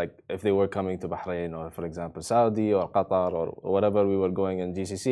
Like 0.00 0.12
if 0.28 0.40
they 0.42 0.52
were 0.52 0.68
coming 0.68 0.98
to 1.02 1.08
Bahrain 1.08 1.50
or, 1.58 1.70
for 1.70 1.84
example, 1.84 2.22
Saudi 2.22 2.72
or 2.72 2.90
Qatar 2.90 3.32
or 3.32 3.46
whatever 3.74 4.06
we 4.06 4.16
were 4.16 4.34
going 4.42 4.60
in 4.60 4.74
GCC. 4.74 5.08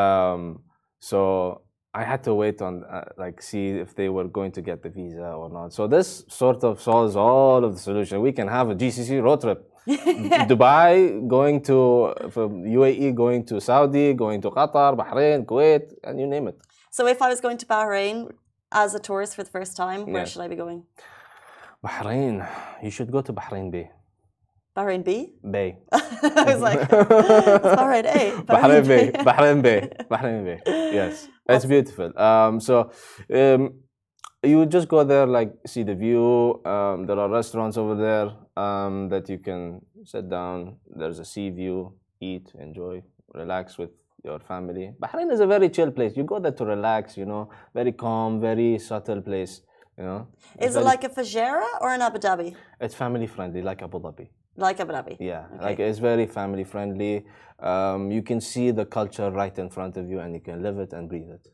Um, 0.00 0.62
so 1.00 1.62
I 1.92 2.04
had 2.04 2.22
to 2.24 2.34
wait 2.34 2.62
on 2.62 2.84
uh, 2.84 3.04
like 3.16 3.42
see 3.42 3.68
if 3.70 3.94
they 3.96 4.08
were 4.08 4.28
going 4.28 4.52
to 4.52 4.62
get 4.62 4.82
the 4.82 4.88
visa 4.90 5.28
or 5.32 5.48
not. 5.50 5.72
So 5.72 5.88
this 5.88 6.24
sort 6.28 6.62
of 6.62 6.80
solves 6.80 7.16
all 7.16 7.64
of 7.64 7.74
the 7.74 7.80
solution. 7.80 8.20
We 8.20 8.32
can 8.32 8.46
have 8.46 8.70
a 8.70 8.74
GCC 8.76 9.20
road 9.22 9.40
trip. 9.40 9.66
Dubai 9.88 11.26
going 11.26 11.62
to 11.62 12.14
from 12.30 12.62
UAE 12.62 13.14
going 13.14 13.44
to 13.46 13.60
Saudi, 13.60 14.12
going 14.14 14.40
to 14.42 14.50
Qatar, 14.50 14.96
Bahrain, 14.96 15.44
Kuwait, 15.44 15.92
and 16.04 16.20
you 16.20 16.26
name 16.28 16.46
it. 16.48 16.56
So 16.90 17.06
if 17.08 17.20
I 17.22 17.28
was 17.28 17.40
going 17.40 17.58
to 17.58 17.66
Bahrain 17.66 18.30
as 18.70 18.94
a 18.94 19.00
tourist 19.00 19.34
for 19.34 19.42
the 19.42 19.50
first 19.50 19.76
time, 19.76 20.06
where 20.06 20.22
Yeah. 20.22 20.24
should 20.26 20.42
I 20.42 20.48
be 20.48 20.56
going? 20.56 20.84
Bahrain, 21.84 22.46
you 22.84 22.90
should 22.90 23.10
go 23.10 23.20
to 23.22 23.32
Bahrain 23.32 23.70
Bay. 23.70 23.90
Bahrain 24.76 25.04
B? 25.04 25.32
Bay. 25.50 25.78
I 25.92 26.44
was 26.46 26.60
like, 26.60 26.80
it's 26.80 26.90
Bahrain 26.90 28.04
A. 28.06 28.42
Bahrain 28.52 28.86
Bay. 28.86 29.10
Bahrain 29.12 29.62
Bay. 29.62 29.90
Bahrain 30.10 30.44
Bay. 30.44 30.60
Yes, 30.66 31.28
it's 31.48 31.64
beautiful. 31.64 32.16
Um, 32.18 32.60
so 32.60 32.90
um, 33.34 33.74
you 34.42 34.64
just 34.66 34.88
go 34.88 35.02
there, 35.02 35.26
like 35.26 35.52
see 35.66 35.82
the 35.82 35.94
view. 35.94 36.62
Um, 36.64 37.04
there 37.06 37.18
are 37.18 37.28
restaurants 37.28 37.76
over 37.76 37.94
there 37.96 38.28
um, 38.64 39.08
that 39.08 39.28
you 39.28 39.38
can 39.38 39.80
sit 40.04 40.30
down. 40.30 40.76
There's 40.96 41.18
a 41.18 41.24
sea 41.24 41.50
view, 41.50 41.94
eat, 42.20 42.52
enjoy, 42.58 43.02
relax 43.34 43.76
with 43.76 43.90
your 44.24 44.38
family. 44.38 44.92
Bahrain 45.02 45.32
is 45.32 45.40
a 45.40 45.46
very 45.46 45.68
chill 45.68 45.90
place. 45.90 46.16
You 46.16 46.22
go 46.24 46.38
there 46.38 46.52
to 46.52 46.64
relax. 46.64 47.16
You 47.16 47.26
know, 47.26 47.50
very 47.74 47.92
calm, 47.92 48.40
very 48.40 48.78
subtle 48.78 49.20
place. 49.20 49.62
You 49.98 50.04
know, 50.04 50.28
Is 50.58 50.76
it 50.76 50.84
like 50.84 51.04
a 51.04 51.08
Fujairah 51.10 51.82
or 51.82 51.92
an 51.92 52.00
Abu 52.00 52.18
Dhabi? 52.18 52.54
it's 52.80 52.94
family 52.94 53.26
friendly, 53.26 53.60
like 53.60 53.82
Abu 53.82 53.98
Dhabi. 54.00 54.28
Like 54.60 54.78
Abu 54.78 54.92
Dhabi. 54.92 55.16
Yeah, 55.18 55.46
like 55.58 55.80
it's 55.80 55.98
very 55.98 56.26
family 56.26 56.64
friendly. 56.64 57.24
Um, 57.58 58.10
you 58.10 58.22
can 58.22 58.40
see 58.42 58.70
the 58.70 58.84
culture 58.84 59.30
right 59.30 59.56
in 59.58 59.70
front 59.70 59.96
of 59.96 60.08
you, 60.10 60.20
and 60.20 60.34
you 60.34 60.40
can 60.40 60.62
live 60.62 60.78
it 60.78 60.92
and 60.92 61.08
breathe 61.08 61.30
it. 61.30 61.48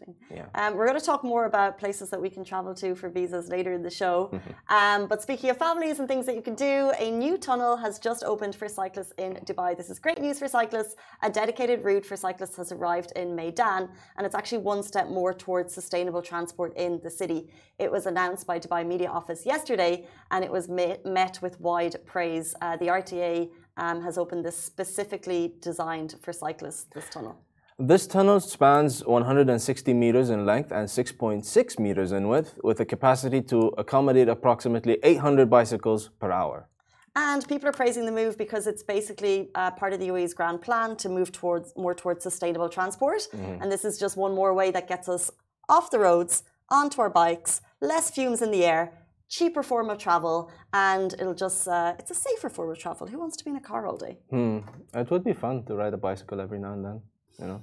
Interesting. 0.00 0.14
Yeah. 0.36 0.46
Um, 0.54 0.76
we're 0.76 0.86
going 0.86 0.98
to 0.98 1.04
talk 1.04 1.24
more 1.24 1.44
about 1.46 1.78
places 1.78 2.10
that 2.10 2.20
we 2.20 2.30
can 2.30 2.44
travel 2.44 2.74
to 2.74 2.94
for 2.94 3.08
visas 3.08 3.48
later 3.48 3.72
in 3.72 3.82
the 3.82 3.90
show. 3.90 4.30
Mm-hmm. 4.32 4.74
Um, 4.74 5.08
but 5.08 5.22
speaking 5.22 5.50
of 5.50 5.56
families 5.56 5.98
and 5.98 6.08
things 6.08 6.26
that 6.26 6.34
you 6.34 6.42
can 6.42 6.54
do, 6.54 6.92
a 6.98 7.10
new 7.10 7.36
tunnel 7.36 7.76
has 7.76 7.98
just 7.98 8.24
opened 8.24 8.54
for 8.54 8.68
cyclists 8.68 9.12
in 9.18 9.34
Dubai. 9.44 9.76
This 9.76 9.90
is 9.90 9.98
great 9.98 10.20
news 10.20 10.38
for 10.38 10.48
cyclists. 10.48 10.96
A 11.22 11.30
dedicated 11.30 11.84
route 11.84 12.06
for 12.06 12.16
cyclists 12.16 12.56
has 12.56 12.72
arrived 12.72 13.12
in 13.16 13.36
Meydan, 13.36 13.88
and 14.16 14.26
it's 14.26 14.34
actually 14.34 14.58
one 14.58 14.82
step 14.82 15.08
more 15.08 15.32
towards 15.34 15.74
sustainable 15.74 16.22
transport 16.22 16.76
in 16.76 17.00
the 17.02 17.10
city. 17.10 17.50
It 17.78 17.90
was 17.90 18.06
announced 18.06 18.46
by 18.46 18.58
Dubai 18.58 18.86
Media 18.86 19.08
Office 19.08 19.44
yesterday, 19.44 20.06
and 20.30 20.44
it 20.44 20.50
was 20.50 20.68
met, 20.68 21.04
met 21.04 21.38
with 21.42 21.60
wide 21.60 21.96
praise. 22.06 22.54
Uh, 22.60 22.76
the 22.76 22.86
RTA 22.86 23.50
um, 23.76 24.02
has 24.02 24.18
opened 24.18 24.44
this 24.44 24.58
specifically 24.58 25.54
designed 25.60 26.16
for 26.22 26.32
cyclists. 26.32 26.86
This 26.94 27.08
tunnel. 27.08 27.38
This 27.82 28.06
tunnel 28.06 28.40
spans 28.40 29.02
160 29.06 29.94
meters 29.94 30.28
in 30.28 30.44
length 30.44 30.70
and 30.70 30.86
6.6 30.86 31.78
meters 31.78 32.12
in 32.12 32.28
width, 32.28 32.60
with 32.62 32.78
a 32.80 32.84
capacity 32.84 33.40
to 33.40 33.68
accommodate 33.78 34.28
approximately 34.28 34.98
800 35.02 35.48
bicycles 35.48 36.10
per 36.20 36.30
hour. 36.30 36.68
And 37.16 37.48
people 37.48 37.70
are 37.70 37.72
praising 37.72 38.04
the 38.04 38.12
move 38.12 38.36
because 38.36 38.66
it's 38.66 38.82
basically 38.82 39.48
uh, 39.54 39.70
part 39.70 39.94
of 39.94 39.98
the 39.98 40.08
UAE's 40.08 40.34
grand 40.34 40.60
plan 40.60 40.94
to 40.96 41.08
move 41.08 41.32
towards 41.32 41.72
more 41.74 41.94
towards 41.94 42.22
sustainable 42.22 42.68
transport. 42.68 43.22
Mm-hmm. 43.32 43.62
And 43.62 43.72
this 43.72 43.86
is 43.86 43.98
just 43.98 44.14
one 44.14 44.34
more 44.34 44.52
way 44.52 44.70
that 44.72 44.86
gets 44.86 45.08
us 45.08 45.30
off 45.70 45.90
the 45.90 46.00
roads, 46.00 46.42
onto 46.68 47.00
our 47.00 47.08
bikes, 47.08 47.62
less 47.80 48.10
fumes 48.10 48.42
in 48.42 48.50
the 48.50 48.62
air, 48.62 48.92
cheaper 49.30 49.62
form 49.62 49.88
of 49.88 49.96
travel, 49.96 50.52
and 50.74 51.14
it'll 51.14 51.32
just 51.32 51.66
uh, 51.66 51.94
it's 51.98 52.10
a 52.10 52.14
safer 52.14 52.50
form 52.50 52.70
of 52.70 52.78
travel. 52.78 53.06
Who 53.06 53.18
wants 53.18 53.38
to 53.38 53.44
be 53.44 53.50
in 53.52 53.56
a 53.56 53.60
car 53.60 53.86
all 53.86 53.96
day? 53.96 54.18
Hmm. 54.28 54.58
It 54.92 55.10
would 55.10 55.24
be 55.24 55.32
fun 55.32 55.64
to 55.64 55.74
ride 55.74 55.94
a 55.94 55.96
bicycle 55.96 56.42
every 56.42 56.58
now 56.58 56.74
and 56.74 56.84
then, 56.84 57.00
you 57.40 57.46
know. 57.46 57.62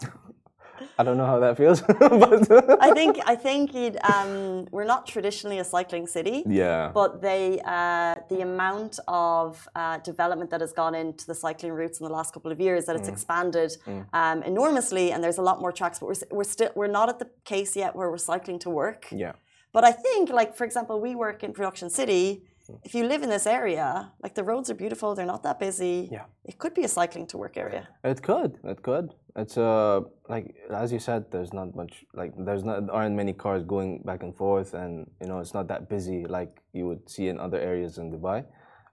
I 0.98 1.04
don't 1.04 1.16
know 1.16 1.26
how 1.26 1.38
that 1.40 1.56
feels, 1.56 1.80
but 1.98 2.82
I 2.82 2.92
think 2.92 3.18
I 3.26 3.34
think 3.34 3.74
um, 4.04 4.66
we're 4.70 4.84
not 4.84 5.06
traditionally 5.06 5.58
a 5.58 5.64
cycling 5.64 6.06
city. 6.06 6.44
Yeah. 6.46 6.90
But 6.92 7.20
they 7.20 7.60
uh, 7.64 8.16
the 8.28 8.40
amount 8.42 8.98
of 9.08 9.68
uh, 9.74 9.98
development 9.98 10.50
that 10.50 10.60
has 10.60 10.72
gone 10.72 10.94
into 10.94 11.26
the 11.26 11.34
cycling 11.34 11.72
routes 11.72 12.00
in 12.00 12.06
the 12.06 12.12
last 12.12 12.32
couple 12.34 12.52
of 12.52 12.60
years 12.60 12.84
that 12.86 12.96
it's 12.96 13.08
mm. 13.08 13.12
expanded 13.12 13.76
mm. 13.86 14.06
Um, 14.12 14.42
enormously, 14.42 15.12
and 15.12 15.22
there's 15.22 15.38
a 15.38 15.42
lot 15.42 15.60
more 15.60 15.72
tracks. 15.72 15.98
But 15.98 16.06
we're 16.06 16.36
we're 16.38 16.44
still 16.44 16.70
we're 16.74 16.86
not 17.00 17.08
at 17.08 17.18
the 17.18 17.28
case 17.44 17.74
yet 17.76 17.94
where 17.96 18.10
we're 18.10 18.18
cycling 18.32 18.58
to 18.60 18.70
work. 18.70 19.06
Yeah. 19.10 19.32
But 19.72 19.84
I 19.84 19.92
think, 19.92 20.30
like 20.30 20.56
for 20.56 20.64
example, 20.64 21.00
we 21.00 21.14
work 21.14 21.42
in 21.42 21.52
Production 21.52 21.90
City 21.90 22.42
if 22.84 22.94
you 22.94 23.04
live 23.04 23.22
in 23.22 23.30
this 23.30 23.46
area, 23.46 24.12
like 24.22 24.34
the 24.34 24.44
roads 24.44 24.70
are 24.70 24.74
beautiful, 24.74 25.14
they're 25.14 25.32
not 25.34 25.42
that 25.42 25.58
busy. 25.58 26.08
Yeah. 26.10 26.24
It 26.44 26.58
could 26.58 26.74
be 26.74 26.84
a 26.84 26.88
cycling 26.88 27.26
to 27.28 27.36
work 27.38 27.56
area. 27.56 27.88
It 28.04 28.22
could. 28.22 28.58
It 28.64 28.82
could. 28.82 29.14
It's 29.36 29.56
uh 29.56 30.00
like 30.28 30.54
as 30.70 30.92
you 30.92 30.98
said, 30.98 31.30
there's 31.30 31.52
not 31.52 31.74
much 31.74 32.04
like 32.14 32.32
there's 32.36 32.64
not 32.64 32.90
aren't 32.90 33.16
many 33.16 33.32
cars 33.32 33.62
going 33.64 34.02
back 34.04 34.22
and 34.22 34.34
forth, 34.36 34.74
and 34.74 35.10
you 35.20 35.28
know 35.28 35.38
it's 35.38 35.54
not 35.54 35.68
that 35.68 35.88
busy 35.88 36.26
like 36.26 36.60
you 36.72 36.86
would 36.88 37.08
see 37.08 37.28
in 37.28 37.38
other 37.38 37.60
areas 37.60 37.98
in 37.98 38.10
Dubai. 38.12 38.44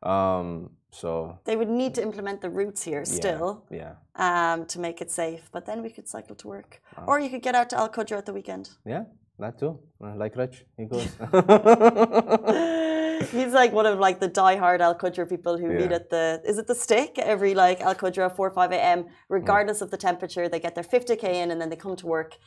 Um, 0.04 0.70
so 0.92 1.40
they 1.46 1.56
would 1.56 1.70
need 1.70 1.96
to 1.96 2.02
implement 2.02 2.42
the 2.42 2.50
routes 2.50 2.84
here 2.84 3.04
still. 3.06 3.66
Yeah. 3.72 3.94
Um, 4.16 4.66
to 4.68 4.80
make 4.80 5.02
it 5.02 5.12
safe, 5.12 5.50
but 5.52 5.66
then 5.66 5.82
we 5.82 5.90
could 5.90 6.08
cycle 6.08 6.36
to 6.36 6.48
work, 6.48 6.82
or 7.08 7.20
you 7.20 7.30
could 7.30 7.42
get 7.42 7.56
out 7.56 7.70
to 7.72 7.78
Al 7.78 7.90
Qudra 7.90 8.18
at 8.18 8.26
the 8.26 8.34
weekend. 8.34 8.70
Yeah, 8.86 9.04
that 9.40 9.60
too. 9.60 9.80
Like 10.00 10.36
Rich, 10.38 10.64
he 10.78 10.86
goes. 10.86 11.10
He's 13.32 13.54
like 13.54 13.72
one 13.74 13.86
of 13.86 14.00
like 14.00 14.20
the 14.20 14.28
die-hard 14.28 14.82
Al 14.82 14.96
Qudra 14.96 15.28
people 15.30 15.58
who 15.58 15.72
Yeah. 15.72 15.78
meet 15.80 15.92
at 15.92 16.10
the 16.10 16.42
is 16.46 16.58
it 16.58 16.68
the 16.68 16.76
stick 16.76 17.18
every 17.20 17.54
like 17.56 17.82
Al 17.82 17.96
Qudra 17.96 18.36
four 18.36 18.50
five 18.52 18.72
a.m. 18.72 19.06
regardless 19.30 19.82
of 19.82 19.92
the 19.92 19.98
temperature. 19.98 20.48
They 20.50 20.60
get 20.60 20.76
their 20.76 20.84
fifty 20.84 21.16
k 21.16 21.42
in 21.42 21.52
and 21.52 21.60
then 21.62 21.70
they 21.70 21.76
come 21.76 21.96
to 21.98 22.08
work 22.08 22.38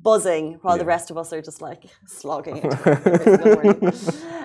buzzing 0.00 0.58
while 0.62 0.78
the 0.78 0.84
rest 0.84 1.10
of 1.10 1.16
us 1.18 1.32
are 1.32 1.42
just 1.42 1.60
like 1.60 1.82
slogging 2.06 2.58
it. 2.58 2.64
every 2.86 3.18
single 3.24 3.54
morning. 3.54 3.92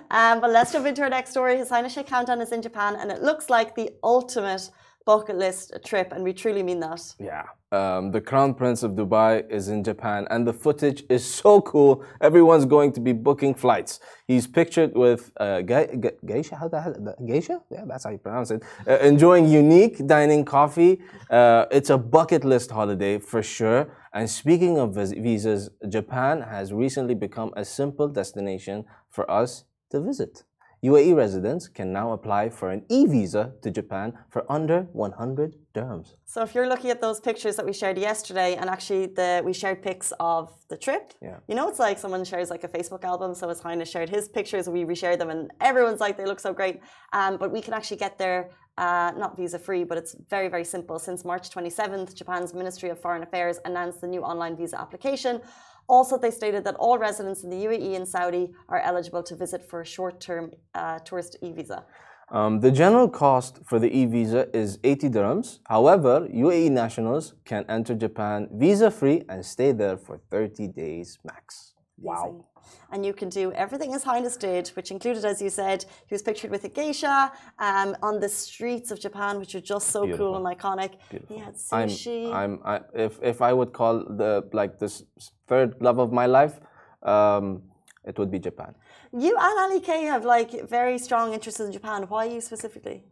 um, 0.09 0.41
but 0.41 0.49
let's 0.49 0.71
jump 0.71 0.85
into 0.87 1.01
our 1.03 1.09
next 1.09 1.29
story. 1.31 1.57
His 1.57 1.69
Highness 1.69 1.93
Sheikh 1.93 2.07
Hamdan 2.07 2.41
is 2.41 2.51
in 2.51 2.61
Japan 2.61 2.95
and 2.99 3.11
it 3.11 3.21
looks 3.21 3.49
like 3.51 3.75
the 3.75 3.91
ultimate 4.03 4.69
bucket 5.05 5.38
list 5.38 5.74
trip, 5.86 6.12
and 6.12 6.24
we 6.24 6.33
truly 6.33 6.63
mean 6.63 6.79
that. 6.79 7.01
Yeah. 7.19 7.43
Um, 7.72 8.12
the 8.12 8.22
Crown 8.22 8.53
Prince 8.53 8.83
of 8.83 8.91
Dubai 8.91 9.50
is 9.50 9.67
in 9.67 9.83
Japan, 9.83 10.27
and 10.29 10.48
the 10.48 10.53
footage 10.53 11.03
is 11.10 11.25
so 11.25 11.62
cool. 11.62 12.03
Everyone's 12.22 12.65
going 12.65 12.91
to 12.93 13.01
be 13.01 13.13
booking 13.13 13.55
flights. 13.55 14.00
He's 14.27 14.45
pictured 14.45 14.93
with 14.95 15.31
uh, 15.38 15.62
ge- 15.62 15.89
ge- 16.03 16.17
geisha. 16.25 16.55
How 16.55 16.67
the 16.67 16.81
hell? 16.81 17.15
Geisha? 17.25 17.62
Yeah, 17.72 17.86
that's 17.88 18.03
how 18.03 18.12
you 18.12 18.19
pronounce 18.19 18.51
it. 18.51 18.63
Uh, 18.88 18.98
enjoying 19.00 19.48
unique 19.48 20.05
dining 20.05 20.45
coffee. 20.45 21.01
Uh, 21.29 21.65
it's 21.72 21.89
a 21.89 21.98
bucket 21.98 22.43
list 22.45 22.69
holiday 22.72 23.17
for 23.17 23.41
sure. 23.41 23.89
And 24.13 24.29
speaking 24.29 24.77
of 24.77 24.93
vis- 24.93 25.13
visas, 25.13 25.69
Japan 25.89 26.41
has 26.41 26.72
recently 26.72 27.15
become 27.15 27.51
a 27.57 27.65
simple 27.65 28.07
destination 28.07 28.86
for 29.10 29.29
us 29.29 29.63
to 29.89 30.00
visit. 30.00 30.43
UAE 30.83 31.15
residents 31.15 31.69
can 31.69 31.93
now 31.93 32.11
apply 32.11 32.49
for 32.49 32.69
an 32.69 32.83
e 32.89 33.05
visa 33.05 33.53
to 33.61 33.71
Japan 33.71 34.13
for 34.29 34.45
under 34.49 34.81
100 34.91 35.55
dirhams. 35.73 36.15
So 36.25 36.41
if 36.41 36.53
you're 36.53 36.67
looking 36.67 36.89
at 36.89 36.99
those 36.99 37.21
pictures 37.21 37.55
that 37.55 37.65
we 37.65 37.71
shared 37.71 37.97
yesterday, 37.97 38.55
and 38.55 38.69
actually 38.69 39.05
the 39.05 39.41
we 39.45 39.53
shared 39.53 39.81
pics 39.81 40.11
of 40.19 40.51
the 40.67 40.77
trip. 40.77 41.13
Yeah. 41.21 41.37
You 41.47 41.55
know, 41.55 41.69
it's 41.69 41.79
like 41.79 41.97
someone 41.97 42.25
shares 42.25 42.49
like 42.49 42.65
a 42.65 42.67
Facebook 42.67 43.03
album. 43.05 43.33
So 43.33 43.47
His 43.47 43.61
Highness 43.61 43.89
shared 43.89 44.09
his 44.09 44.27
pictures, 44.27 44.67
we 44.67 44.83
reshared 44.83 45.19
them, 45.19 45.29
and 45.29 45.51
everyone's 45.61 46.01
like 46.01 46.17
they 46.17 46.25
look 46.25 46.41
so 46.41 46.51
great. 46.53 46.81
Um, 47.13 47.37
but 47.37 47.49
we 47.51 47.61
can 47.61 47.73
actually 47.73 47.97
get 47.97 48.17
there. 48.17 48.49
Uh, 48.77 49.12
not 49.15 49.38
visa 49.38 49.60
free, 49.60 49.84
but 49.84 49.98
it's 50.00 50.15
very, 50.30 50.48
very 50.48 50.63
simple. 50.63 50.98
Since 50.98 51.24
March 51.24 51.50
27th, 51.51 52.15
Japan's 52.15 52.53
Ministry 52.56 52.89
of 52.89 53.00
Foreign 53.00 53.22
Affairs 53.22 53.60
announced 53.65 54.01
the 54.01 54.08
new 54.08 54.22
online 54.22 54.58
visa 54.58 54.82
application. 54.82 55.42
Also, 55.88 56.18
they 56.18 56.32
stated 56.32 56.63
that 56.63 56.75
all 56.75 56.98
residents 56.98 57.44
in 57.44 57.50
the 57.50 57.65
UAE 57.65 57.96
and 57.96 58.08
Saudi 58.08 58.53
are 58.70 58.80
eligible 58.80 59.22
to 59.24 59.36
visit 59.36 59.62
for 59.70 59.82
a 59.82 59.86
short 59.86 60.20
term 60.20 60.51
uh, 60.74 60.98
tourist 61.00 61.36
e 61.42 61.51
visa. 61.51 61.86
Um, 62.30 62.62
the 62.62 62.72
general 62.72 63.10
cost 63.10 63.60
for 63.65 63.77
the 63.77 63.96
e 63.96 64.06
visa 64.06 64.48
is 64.58 64.80
80 64.84 65.10
dirhams. 65.10 65.60
However, 65.68 66.27
UAE 66.34 66.72
nationals 66.72 67.36
can 67.46 67.65
enter 67.70 67.94
Japan 67.94 68.48
visa 68.53 68.89
free 68.89 69.24
and 69.30 69.46
stay 69.46 69.72
there 69.72 69.98
for 69.98 70.18
30 70.32 70.70
days 70.70 71.20
max. 71.24 71.73
Amazing. 72.01 72.43
And 72.91 73.05
you 73.05 73.13
can 73.13 73.29
do 73.29 73.51
everything 73.53 73.93
as 73.93 74.03
Highness 74.03 74.38
did, 74.38 74.69
which 74.69 74.89
included, 74.91 75.25
as 75.25 75.41
you 75.41 75.50
said, 75.50 75.85
he 76.07 76.13
was 76.13 76.21
pictured 76.21 76.50
with 76.50 76.63
a 76.63 76.69
geisha 76.69 77.31
um, 77.59 77.95
on 78.01 78.19
the 78.19 78.29
streets 78.29 78.91
of 78.91 79.00
Japan, 79.00 79.39
which 79.39 79.53
are 79.55 79.62
just 79.62 79.89
so 79.89 80.07
cool 80.17 80.35
and 80.35 80.45
iconic. 80.45 80.91
He 81.27 81.38
had 81.38 81.55
I'm, 81.71 81.89
sushi. 81.89 82.33
I'm, 82.33 82.59
I, 82.63 82.81
if, 82.93 83.19
if 83.21 83.41
I 83.41 83.51
would 83.53 83.73
call 83.73 84.00
the 84.00 84.47
like 84.53 84.79
this 84.79 85.03
third 85.47 85.75
love 85.81 86.00
of 86.00 86.12
my 86.12 86.25
life, 86.25 86.59
um, 87.03 87.63
it 88.05 88.17
would 88.17 88.31
be 88.31 88.39
Japan. 88.39 88.75
you 89.17 89.35
and 89.38 89.59
Ali 89.59 89.79
K 89.79 90.03
have 90.03 90.25
like 90.25 90.67
very 90.67 90.97
strong 90.97 91.33
interests 91.33 91.59
in 91.59 91.71
Japan. 91.71 92.03
Why 92.03 92.25
you 92.25 92.41
specifically? 92.41 93.03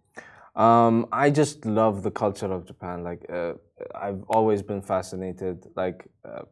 Um, 0.56 1.08
I 1.12 1.30
just 1.30 1.66
love 1.66 2.04
the 2.04 2.12
culture 2.12 2.52
of 2.52 2.66
Japan. 2.66 3.04
Like 3.04 3.26
uh, 3.30 3.54
I've 3.96 4.24
always 4.28 4.62
been 4.62 4.82
fascinated. 4.82 5.68
Like 5.76 6.08
uh, 6.26 6.44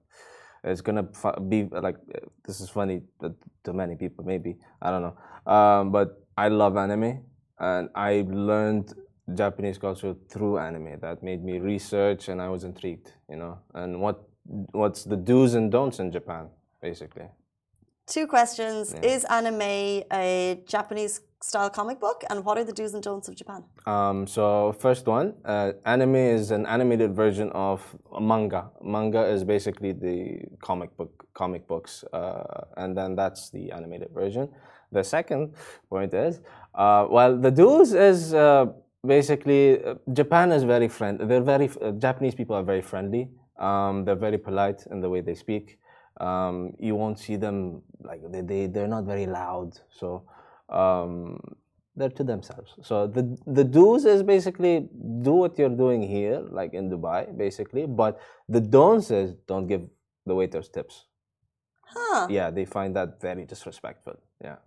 it's 0.63 0.81
gonna 0.81 1.03
be 1.47 1.63
like 1.71 1.97
this 2.45 2.59
is 2.61 2.69
funny 2.69 3.01
to, 3.21 3.33
to 3.63 3.73
many 3.73 3.95
people, 3.95 4.23
maybe 4.25 4.57
I 4.81 4.91
don't 4.91 5.01
know. 5.01 5.51
Um, 5.51 5.91
but 5.91 6.23
I 6.37 6.47
love 6.47 6.77
anime, 6.77 7.23
and 7.59 7.89
I 7.95 8.25
learned 8.27 8.93
Japanese 9.33 9.77
culture 9.77 10.15
through 10.29 10.57
anime. 10.59 10.99
That 10.99 11.21
made 11.23 11.43
me 11.43 11.59
research, 11.59 12.29
and 12.29 12.41
I 12.41 12.49
was 12.49 12.63
intrigued. 12.63 13.13
You 13.29 13.37
know, 13.37 13.59
and 13.73 14.01
what 14.01 14.27
what's 14.71 15.03
the 15.03 15.17
do's 15.17 15.53
and 15.53 15.71
don'ts 15.71 15.99
in 15.99 16.11
Japan, 16.11 16.49
basically. 16.81 17.27
Two 18.09 18.25
questions. 18.25 18.95
Is 19.03 19.23
anime 19.25 20.01
a 20.11 20.63
Japanese 20.65 21.21
style 21.43 21.69
comic 21.69 21.99
book? 21.99 22.23
And 22.31 22.43
what 22.43 22.57
are 22.57 22.63
the 22.63 22.73
do's 22.73 22.95
and 22.95 23.03
don'ts 23.03 23.27
of 23.27 23.35
Japan? 23.35 23.63
Um, 23.85 24.25
so 24.25 24.71
first 24.79 25.05
one, 25.05 25.35
uh, 25.45 25.73
anime 25.85 26.15
is 26.15 26.49
an 26.49 26.65
animated 26.65 27.15
version 27.15 27.51
of 27.51 27.83
manga. 28.19 28.71
Manga 28.81 29.23
is 29.27 29.43
basically 29.43 29.91
the 29.91 30.41
comic 30.59 30.97
book, 30.97 31.27
comic 31.35 31.67
books, 31.67 32.03
uh, 32.11 32.65
and 32.77 32.97
then 32.97 33.15
that's 33.15 33.51
the 33.51 33.71
animated 33.71 34.09
version. 34.11 34.49
The 34.91 35.03
second 35.03 35.53
point 35.87 36.15
is, 36.15 36.41
uh, 36.73 37.05
well, 37.07 37.37
the 37.37 37.51
do's 37.51 37.93
is 37.93 38.33
uh, 38.33 38.65
basically 39.05 39.83
uh, 39.83 39.93
Japan 40.13 40.51
is 40.51 40.63
very 40.63 40.87
friendly. 40.87 41.27
They're 41.27 41.41
very 41.41 41.69
uh, 41.79 41.91
Japanese 41.91 42.33
people 42.33 42.55
are 42.55 42.63
very 42.63 42.81
friendly. 42.81 43.29
Um, 43.59 44.03
they're 44.03 44.15
very 44.15 44.39
polite 44.39 44.87
in 44.89 44.99
the 44.99 45.09
way 45.09 45.21
they 45.21 45.35
speak. 45.35 45.78
Um, 46.19 46.73
you 46.79 46.95
won't 46.95 47.19
see 47.19 47.37
them 47.37 47.81
like 48.01 48.21
they, 48.31 48.41
they 48.41 48.67
they're 48.67 48.87
not 48.87 49.05
very 49.05 49.25
loud. 49.25 49.79
So 49.89 50.23
um, 50.69 51.39
they're 51.95 52.09
to 52.09 52.23
themselves. 52.23 52.75
So 52.83 53.07
the 53.07 53.37
the 53.45 53.63
do's 53.63 54.05
is 54.05 54.23
basically 54.23 54.89
do 55.21 55.33
what 55.33 55.57
you're 55.57 55.77
doing 55.85 56.01
here, 56.01 56.39
like 56.51 56.73
in 56.73 56.89
Dubai, 56.89 57.35
basically. 57.37 57.85
But 57.85 58.19
the 58.47 58.61
don'ts 58.61 59.11
is 59.11 59.35
don't 59.47 59.67
give 59.67 59.87
the 60.25 60.35
waiters 60.35 60.69
tips. 60.69 61.05
Huh. 61.81 62.27
Yeah, 62.29 62.51
they 62.51 62.65
find 62.65 62.95
that 62.95 63.19
very 63.21 63.45
disrespectful. 63.45 64.19
Yeah. 64.43 64.57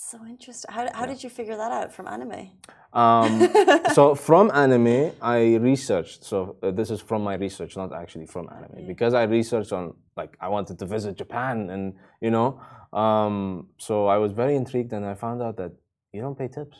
So 0.00 0.24
interesting. 0.24 0.72
How, 0.72 0.88
how 0.94 1.06
did 1.06 1.24
you 1.24 1.28
figure 1.28 1.56
that 1.56 1.72
out 1.72 1.92
from 1.92 2.06
anime? 2.06 2.50
Um, 2.92 3.52
so 3.92 4.14
from 4.14 4.48
anime, 4.54 5.10
I 5.20 5.56
researched. 5.56 6.22
So 6.22 6.54
uh, 6.62 6.70
this 6.70 6.92
is 6.92 7.00
from 7.00 7.24
my 7.24 7.34
research, 7.34 7.76
not 7.76 7.92
actually 7.92 8.26
from 8.26 8.48
anime, 8.48 8.86
because 8.86 9.12
I 9.12 9.24
researched 9.24 9.72
on 9.72 9.94
like 10.16 10.36
I 10.40 10.46
wanted 10.46 10.78
to 10.78 10.86
visit 10.86 11.16
Japan, 11.16 11.68
and 11.70 11.94
you 12.20 12.30
know, 12.30 12.60
um, 12.92 13.66
so 13.76 14.06
I 14.06 14.18
was 14.18 14.30
very 14.30 14.54
intrigued, 14.54 14.92
and 14.92 15.04
I 15.04 15.14
found 15.14 15.42
out 15.42 15.56
that 15.56 15.72
you 16.12 16.20
don't 16.20 16.38
pay 16.38 16.46
tips. 16.46 16.78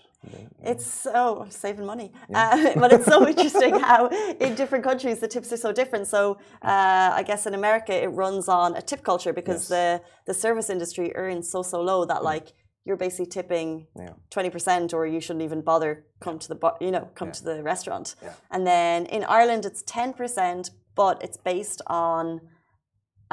It's 0.62 0.86
so 0.86 1.46
saving 1.48 1.86
money, 1.86 2.12
uh, 2.32 2.74
but 2.76 2.92
it's 2.92 3.06
so 3.06 3.26
interesting 3.32 3.78
how 3.78 4.06
in 4.40 4.54
different 4.54 4.84
countries 4.84 5.18
the 5.18 5.28
tips 5.28 5.52
are 5.52 5.56
so 5.56 5.72
different. 5.72 6.06
So 6.06 6.38
uh, 6.62 7.10
I 7.20 7.24
guess 7.26 7.46
in 7.46 7.54
America 7.54 7.92
it 7.92 8.08
runs 8.08 8.48
on 8.48 8.76
a 8.76 8.82
tip 8.82 9.02
culture 9.02 9.32
because 9.32 9.68
Yes. 9.68 9.68
the 9.68 10.02
the 10.26 10.34
service 10.34 10.70
industry 10.70 11.14
earns 11.14 11.50
so 11.50 11.62
so 11.62 11.80
low 11.80 12.04
that 12.04 12.22
like 12.22 12.52
you're 12.88 12.96
basically 13.06 13.26
tipping 13.38 13.70
Yeah. 14.04 14.14
twenty 14.34 14.50
percent, 14.56 14.88
or 14.96 15.06
you 15.14 15.20
shouldn't 15.24 15.44
even 15.48 15.60
bother 15.70 15.92
come 16.24 16.36
to 16.44 16.48
the 16.52 16.58
you 16.86 16.90
know 16.96 17.04
come 17.20 17.30
to 17.38 17.42
the 17.50 17.56
restaurant. 17.72 18.06
Yeah. 18.22 18.32
And 18.54 18.62
then 18.66 18.98
in 19.16 19.22
Ireland, 19.38 19.62
it's 19.70 19.82
ten 19.98 20.08
percent, 20.20 20.62
but 21.02 21.16
it's 21.26 21.38
based 21.52 21.80
on 21.86 22.24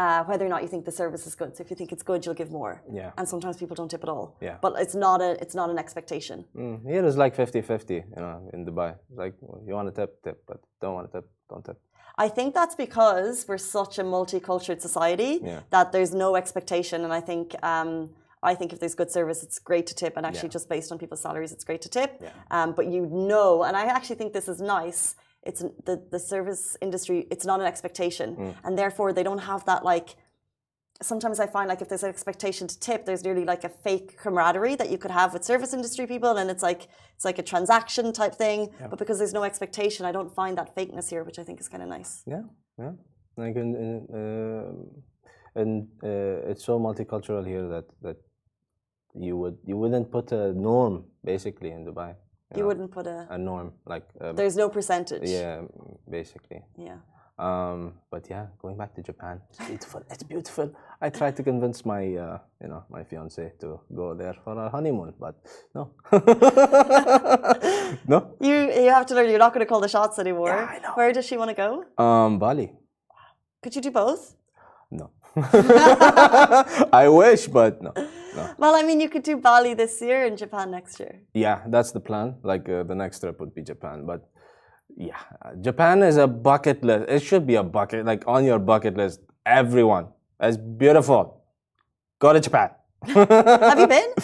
uh, 0.03 0.21
whether 0.29 0.45
or 0.47 0.49
not 0.49 0.61
you 0.63 0.67
think 0.73 0.83
the 0.91 0.91
service 1.03 1.23
is 1.29 1.35
good. 1.41 1.51
So 1.55 1.59
if 1.63 1.67
you 1.71 1.77
think 1.79 1.91
it's 1.95 2.03
good, 2.11 2.19
you'll 2.25 2.39
give 2.43 2.51
more. 2.61 2.73
Yeah. 2.99 3.11
And 3.17 3.25
sometimes 3.33 3.55
people 3.61 3.75
don't 3.79 3.89
tip 3.95 4.03
at 4.07 4.09
all. 4.15 4.27
Yeah. 4.47 4.57
But 4.65 4.73
it's 4.83 4.95
not 5.07 5.19
a 5.27 5.31
it's 5.43 5.55
not 5.61 5.67
an 5.73 5.79
expectation. 5.85 6.37
Mm, 6.63 6.77
here 6.93 7.05
is 7.09 7.15
like 7.23 7.33
50-50, 7.35 7.89
you 7.91 8.03
know, 8.23 8.49
in 8.53 8.59
Dubai. 8.65 8.89
It's 9.09 9.17
like 9.23 9.33
you 9.67 9.73
want 9.79 9.87
to 9.91 9.95
tip, 10.01 10.11
tip, 10.25 10.37
but 10.49 10.59
don't 10.81 10.95
want 10.97 11.05
to 11.09 11.13
tip, 11.17 11.27
don't 11.49 11.63
tip. 11.69 11.77
I 12.25 12.27
think 12.37 12.53
that's 12.59 12.75
because 12.75 13.45
we're 13.47 13.57
such 13.79 13.93
a 13.99 14.03
multicultural 14.03 14.79
society 14.87 15.31
Yeah. 15.43 15.61
that 15.75 15.91
there's 15.93 16.13
no 16.25 16.29
expectation. 16.41 16.97
And 17.05 17.13
I 17.19 17.21
think 17.29 17.45
um, 17.73 17.91
I 18.51 18.53
think 18.59 18.69
if 18.73 18.79
there's 18.81 18.95
good 19.01 19.11
service, 19.19 19.39
it's 19.45 19.59
great 19.69 19.85
to 19.91 19.95
tip. 20.03 20.13
And 20.17 20.25
actually, 20.25 20.49
Yeah. 20.49 20.57
just 20.59 20.67
based 20.75 20.89
on 20.91 20.97
people's 21.03 21.21
salaries, 21.27 21.51
it's 21.55 21.65
great 21.69 21.81
to 21.87 21.89
tip. 21.99 22.11
Yeah. 22.21 22.29
Um, 22.57 22.69
but 22.77 22.85
you 22.93 23.01
know, 23.31 23.63
and 23.67 23.75
I 23.81 23.85
actually 23.97 24.17
think 24.19 24.31
this 24.39 24.47
is 24.53 24.59
nice. 24.79 25.01
It's 25.49 25.61
the 25.87 25.95
the 26.15 26.21
service 26.33 26.63
industry. 26.85 27.17
It's 27.33 27.45
not 27.51 27.57
an 27.63 27.67
expectation, 27.73 28.27
Mm. 28.35 28.53
and 28.65 28.71
therefore 28.81 29.09
they 29.17 29.23
don't 29.29 29.43
have 29.51 29.61
that 29.71 29.81
like. 29.93 30.09
Sometimes 31.11 31.37
I 31.45 31.47
find 31.55 31.65
like 31.71 31.81
if 31.83 31.89
there's 31.89 32.05
an 32.09 32.13
expectation 32.17 32.65
to 32.73 32.77
tip, 32.87 32.99
there's 33.07 33.23
nearly 33.27 33.45
like 33.53 33.63
a 33.69 33.71
fake 33.85 34.09
camaraderie 34.23 34.75
that 34.81 34.89
you 34.93 34.97
could 35.03 35.11
have 35.21 35.29
with 35.33 35.43
service 35.43 35.71
industry 35.79 36.05
people, 36.13 36.33
and 36.41 36.47
it's 36.53 36.63
like 36.69 36.81
it's 37.15 37.25
like 37.29 37.39
a 37.43 37.43
transaction 37.51 38.05
type 38.21 38.35
thing. 38.45 38.59
But 38.91 38.97
because 39.01 39.17
there's 39.19 39.33
no 39.39 39.43
expectation, 39.43 40.01
I 40.09 40.13
don't 40.17 40.33
find 40.41 40.53
that 40.59 40.69
fakeness 40.77 41.07
here, 41.13 41.23
which 41.27 41.37
I 41.41 41.43
think 41.47 41.57
is 41.63 41.67
kind 41.73 41.83
of 41.85 41.89
nice. 41.97 42.11
Yeah, 42.33 42.43
yeah. 42.83 42.93
Like 43.43 43.55
in, 43.63 43.69
in 43.85 43.93
uh, 44.19 44.71
and 45.61 45.71
uh, 46.11 46.49
it's 46.51 46.63
so 46.69 46.79
multicultural 46.79 47.43
here 47.45 47.67
that 47.73 47.85
that 48.05 48.17
you 49.19 49.37
would 49.37 49.57
you 49.65 49.77
wouldn't 49.77 50.11
put 50.11 50.31
a 50.31 50.53
norm 50.53 51.05
basically 51.23 51.71
in 51.71 51.85
Dubai. 51.85 52.15
You 52.55 52.61
know, 52.61 52.67
wouldn't 52.67 52.91
put 52.91 53.07
a. 53.07 53.27
a 53.29 53.37
norm 53.37 53.73
like 53.85 54.07
um, 54.21 54.35
There's 54.35 54.55
no 54.55 54.69
percentage. 54.69 55.27
yeah, 55.29 55.61
basically. 56.09 56.61
Yeah. 56.77 56.97
Um, 57.37 57.95
but 58.09 58.29
yeah, 58.29 58.45
going 58.61 58.77
back 58.77 58.95
to 58.95 59.01
Japan, 59.01 59.41
it's 59.49 59.59
beautiful. 59.67 60.01
It's 60.09 60.23
beautiful. 60.23 60.71
I 61.01 61.09
tried 61.09 61.35
to 61.35 61.43
convince 61.43 61.83
my, 61.85 62.15
uh, 62.15 62.37
you 62.61 62.69
know, 62.69 62.85
my 62.89 63.03
fiance 63.03 63.51
to 63.59 63.81
go 63.93 64.13
there 64.13 64.35
for 64.41 64.57
our 64.57 64.69
honeymoon, 64.69 65.13
but 65.19 65.35
no, 65.73 65.91
no. 68.07 68.35
You 68.39 68.55
you 68.83 68.89
have 68.89 69.05
to 69.07 69.15
learn. 69.15 69.29
You're 69.29 69.39
not 69.39 69.53
going 69.53 69.65
to 69.65 69.69
call 69.69 69.81
the 69.81 69.89
shots 69.89 70.17
anymore. 70.17 70.47
Yeah, 70.47 70.75
I 70.75 70.79
know. 70.79 70.93
Where 70.93 71.11
does 71.11 71.25
she 71.25 71.35
want 71.35 71.49
to 71.49 71.55
go? 71.55 71.83
Um, 72.01 72.39
Bali, 72.39 72.71
Could 73.61 73.75
you 73.75 73.81
do 73.81 73.91
both? 73.91 74.35
no. 74.91 75.09
I 76.93 77.09
wish, 77.09 77.47
but 77.47 77.81
no, 77.81 77.91
no. 78.35 78.49
Well, 78.57 78.75
I 78.75 78.83
mean, 78.83 78.99
you 79.01 79.09
could 79.09 79.23
do 79.23 79.37
Bali 79.37 79.73
this 79.73 80.01
year 80.01 80.25
and 80.25 80.37
Japan 80.37 80.71
next 80.71 80.99
year. 80.99 81.21
Yeah, 81.33 81.61
that's 81.67 81.91
the 81.91 81.99
plan. 81.99 82.35
Like 82.43 82.67
uh, 82.69 82.83
the 82.83 82.95
next 82.95 83.19
trip 83.19 83.39
would 83.39 83.53
be 83.53 83.61
Japan, 83.61 84.05
but 84.05 84.27
yeah, 84.97 85.17
uh, 85.43 85.55
Japan 85.61 86.03
is 86.03 86.17
a 86.17 86.27
bucket 86.27 86.83
list. 86.83 87.09
It 87.09 87.21
should 87.21 87.45
be 87.47 87.55
a 87.55 87.63
bucket, 87.63 88.05
like 88.05 88.23
on 88.27 88.45
your 88.45 88.59
bucket 88.59 88.95
list. 88.97 89.19
Everyone, 89.45 90.07
it's 90.39 90.57
beautiful. 90.57 91.43
Go 92.19 92.33
to 92.33 92.39
Japan. 92.39 92.69
Have 93.05 93.79
you 93.79 93.87
been? 93.87 94.13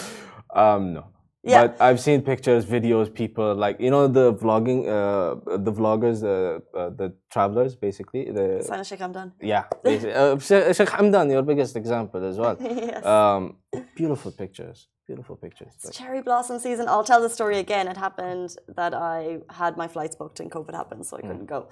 Um, 0.54 0.94
no. 0.94 1.06
Yeah. 1.44 1.68
But 1.68 1.82
I've 1.82 2.00
seen 2.00 2.22
pictures, 2.22 2.66
videos, 2.66 3.12
people 3.12 3.56
like 3.56 3.80
you 3.80 3.90
know 3.90 4.08
the 4.08 4.34
vlogging, 4.34 4.82
uh, 4.86 5.58
the 5.58 5.72
vloggers, 5.72 6.24
uh, 6.24 6.60
uh, 6.78 6.90
the 6.90 7.14
travelers, 7.32 7.76
basically. 7.76 8.30
The 8.32 8.62
Sana 8.62 8.84
Sheikh 8.84 9.00
Hamdan. 9.00 9.32
yeah, 9.42 9.64
uh, 9.86 10.38
Sheikh 10.38 10.90
Hamdan, 10.90 11.32
your 11.32 11.42
biggest 11.42 11.76
example 11.78 12.24
as 12.26 12.38
well. 12.38 12.58
yes. 12.62 13.04
Um, 13.06 13.56
beautiful 13.96 14.32
pictures, 14.32 14.88
beautiful 15.08 15.36
pictures. 15.36 15.74
It's 15.76 15.98
cherry 15.98 16.22
blossom 16.22 16.60
season. 16.60 16.88
I'll 16.88 17.04
tell 17.04 17.22
the 17.22 17.30
story 17.30 17.58
again. 17.60 17.88
It 17.88 17.98
happened 17.98 18.56
that 18.76 18.94
I 18.94 19.40
had 19.50 19.78
my 19.78 19.88
flights 19.88 20.16
booked 20.16 20.40
and 20.40 20.52
COVID 20.52 20.74
happened, 20.74 21.06
so 21.06 21.18
I 21.18 21.22
couldn't 21.22 21.46
go. 21.46 21.68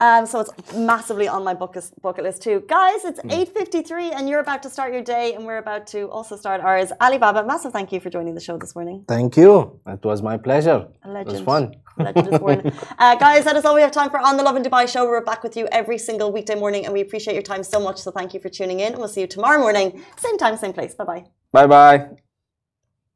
Um, 0.00 0.26
so 0.26 0.40
it's 0.40 0.72
massively 0.74 1.28
on 1.28 1.44
my 1.44 1.54
bucket, 1.54 1.90
bucket 2.02 2.24
list 2.24 2.42
too. 2.42 2.64
Guys, 2.68 3.04
it's 3.04 3.20
8.53 3.20 4.12
and 4.14 4.28
you're 4.28 4.40
about 4.40 4.62
to 4.64 4.70
start 4.70 4.92
your 4.92 5.02
day 5.02 5.34
and 5.34 5.44
we're 5.44 5.58
about 5.58 5.86
to 5.88 6.08
also 6.10 6.36
start 6.36 6.60
ours. 6.60 6.92
Alibaba, 7.00 7.44
massive 7.44 7.72
thank 7.72 7.92
you 7.92 8.00
for 8.00 8.10
joining 8.10 8.34
the 8.34 8.40
show 8.40 8.56
this 8.58 8.74
morning. 8.74 9.04
Thank 9.08 9.36
you. 9.36 9.80
It 9.86 10.04
was 10.04 10.22
my 10.22 10.36
pleasure. 10.36 10.88
It 11.04 11.26
was 11.26 11.40
fun. 11.40 11.74
Legend 11.98 12.32
is 12.32 12.38
born. 12.38 12.72
Uh, 12.98 13.14
guys, 13.16 13.44
that 13.44 13.56
is 13.56 13.64
all 13.64 13.74
we 13.74 13.80
have 13.80 13.92
time 13.92 14.10
for 14.10 14.18
on 14.18 14.36
the 14.36 14.42
Lovin 14.42 14.62
Dubai 14.62 14.88
show. 14.88 15.06
We're 15.06 15.24
back 15.24 15.42
with 15.42 15.56
you 15.56 15.66
every 15.72 15.98
single 15.98 16.32
weekday 16.32 16.54
morning 16.54 16.84
and 16.84 16.92
we 16.92 17.00
appreciate 17.00 17.34
your 17.34 17.42
time 17.42 17.62
so 17.62 17.80
much. 17.80 17.98
So 17.98 18.10
thank 18.10 18.34
you 18.34 18.40
for 18.40 18.48
tuning 18.48 18.80
in. 18.80 18.98
We'll 18.98 19.08
see 19.08 19.22
you 19.22 19.26
tomorrow 19.26 19.60
morning, 19.60 20.04
same 20.16 20.38
time, 20.38 20.56
same 20.56 20.72
place. 20.72 20.94
Bye 20.94 21.04
bye. 21.04 21.24
Bye 21.52 21.66
bye. 21.66 22.27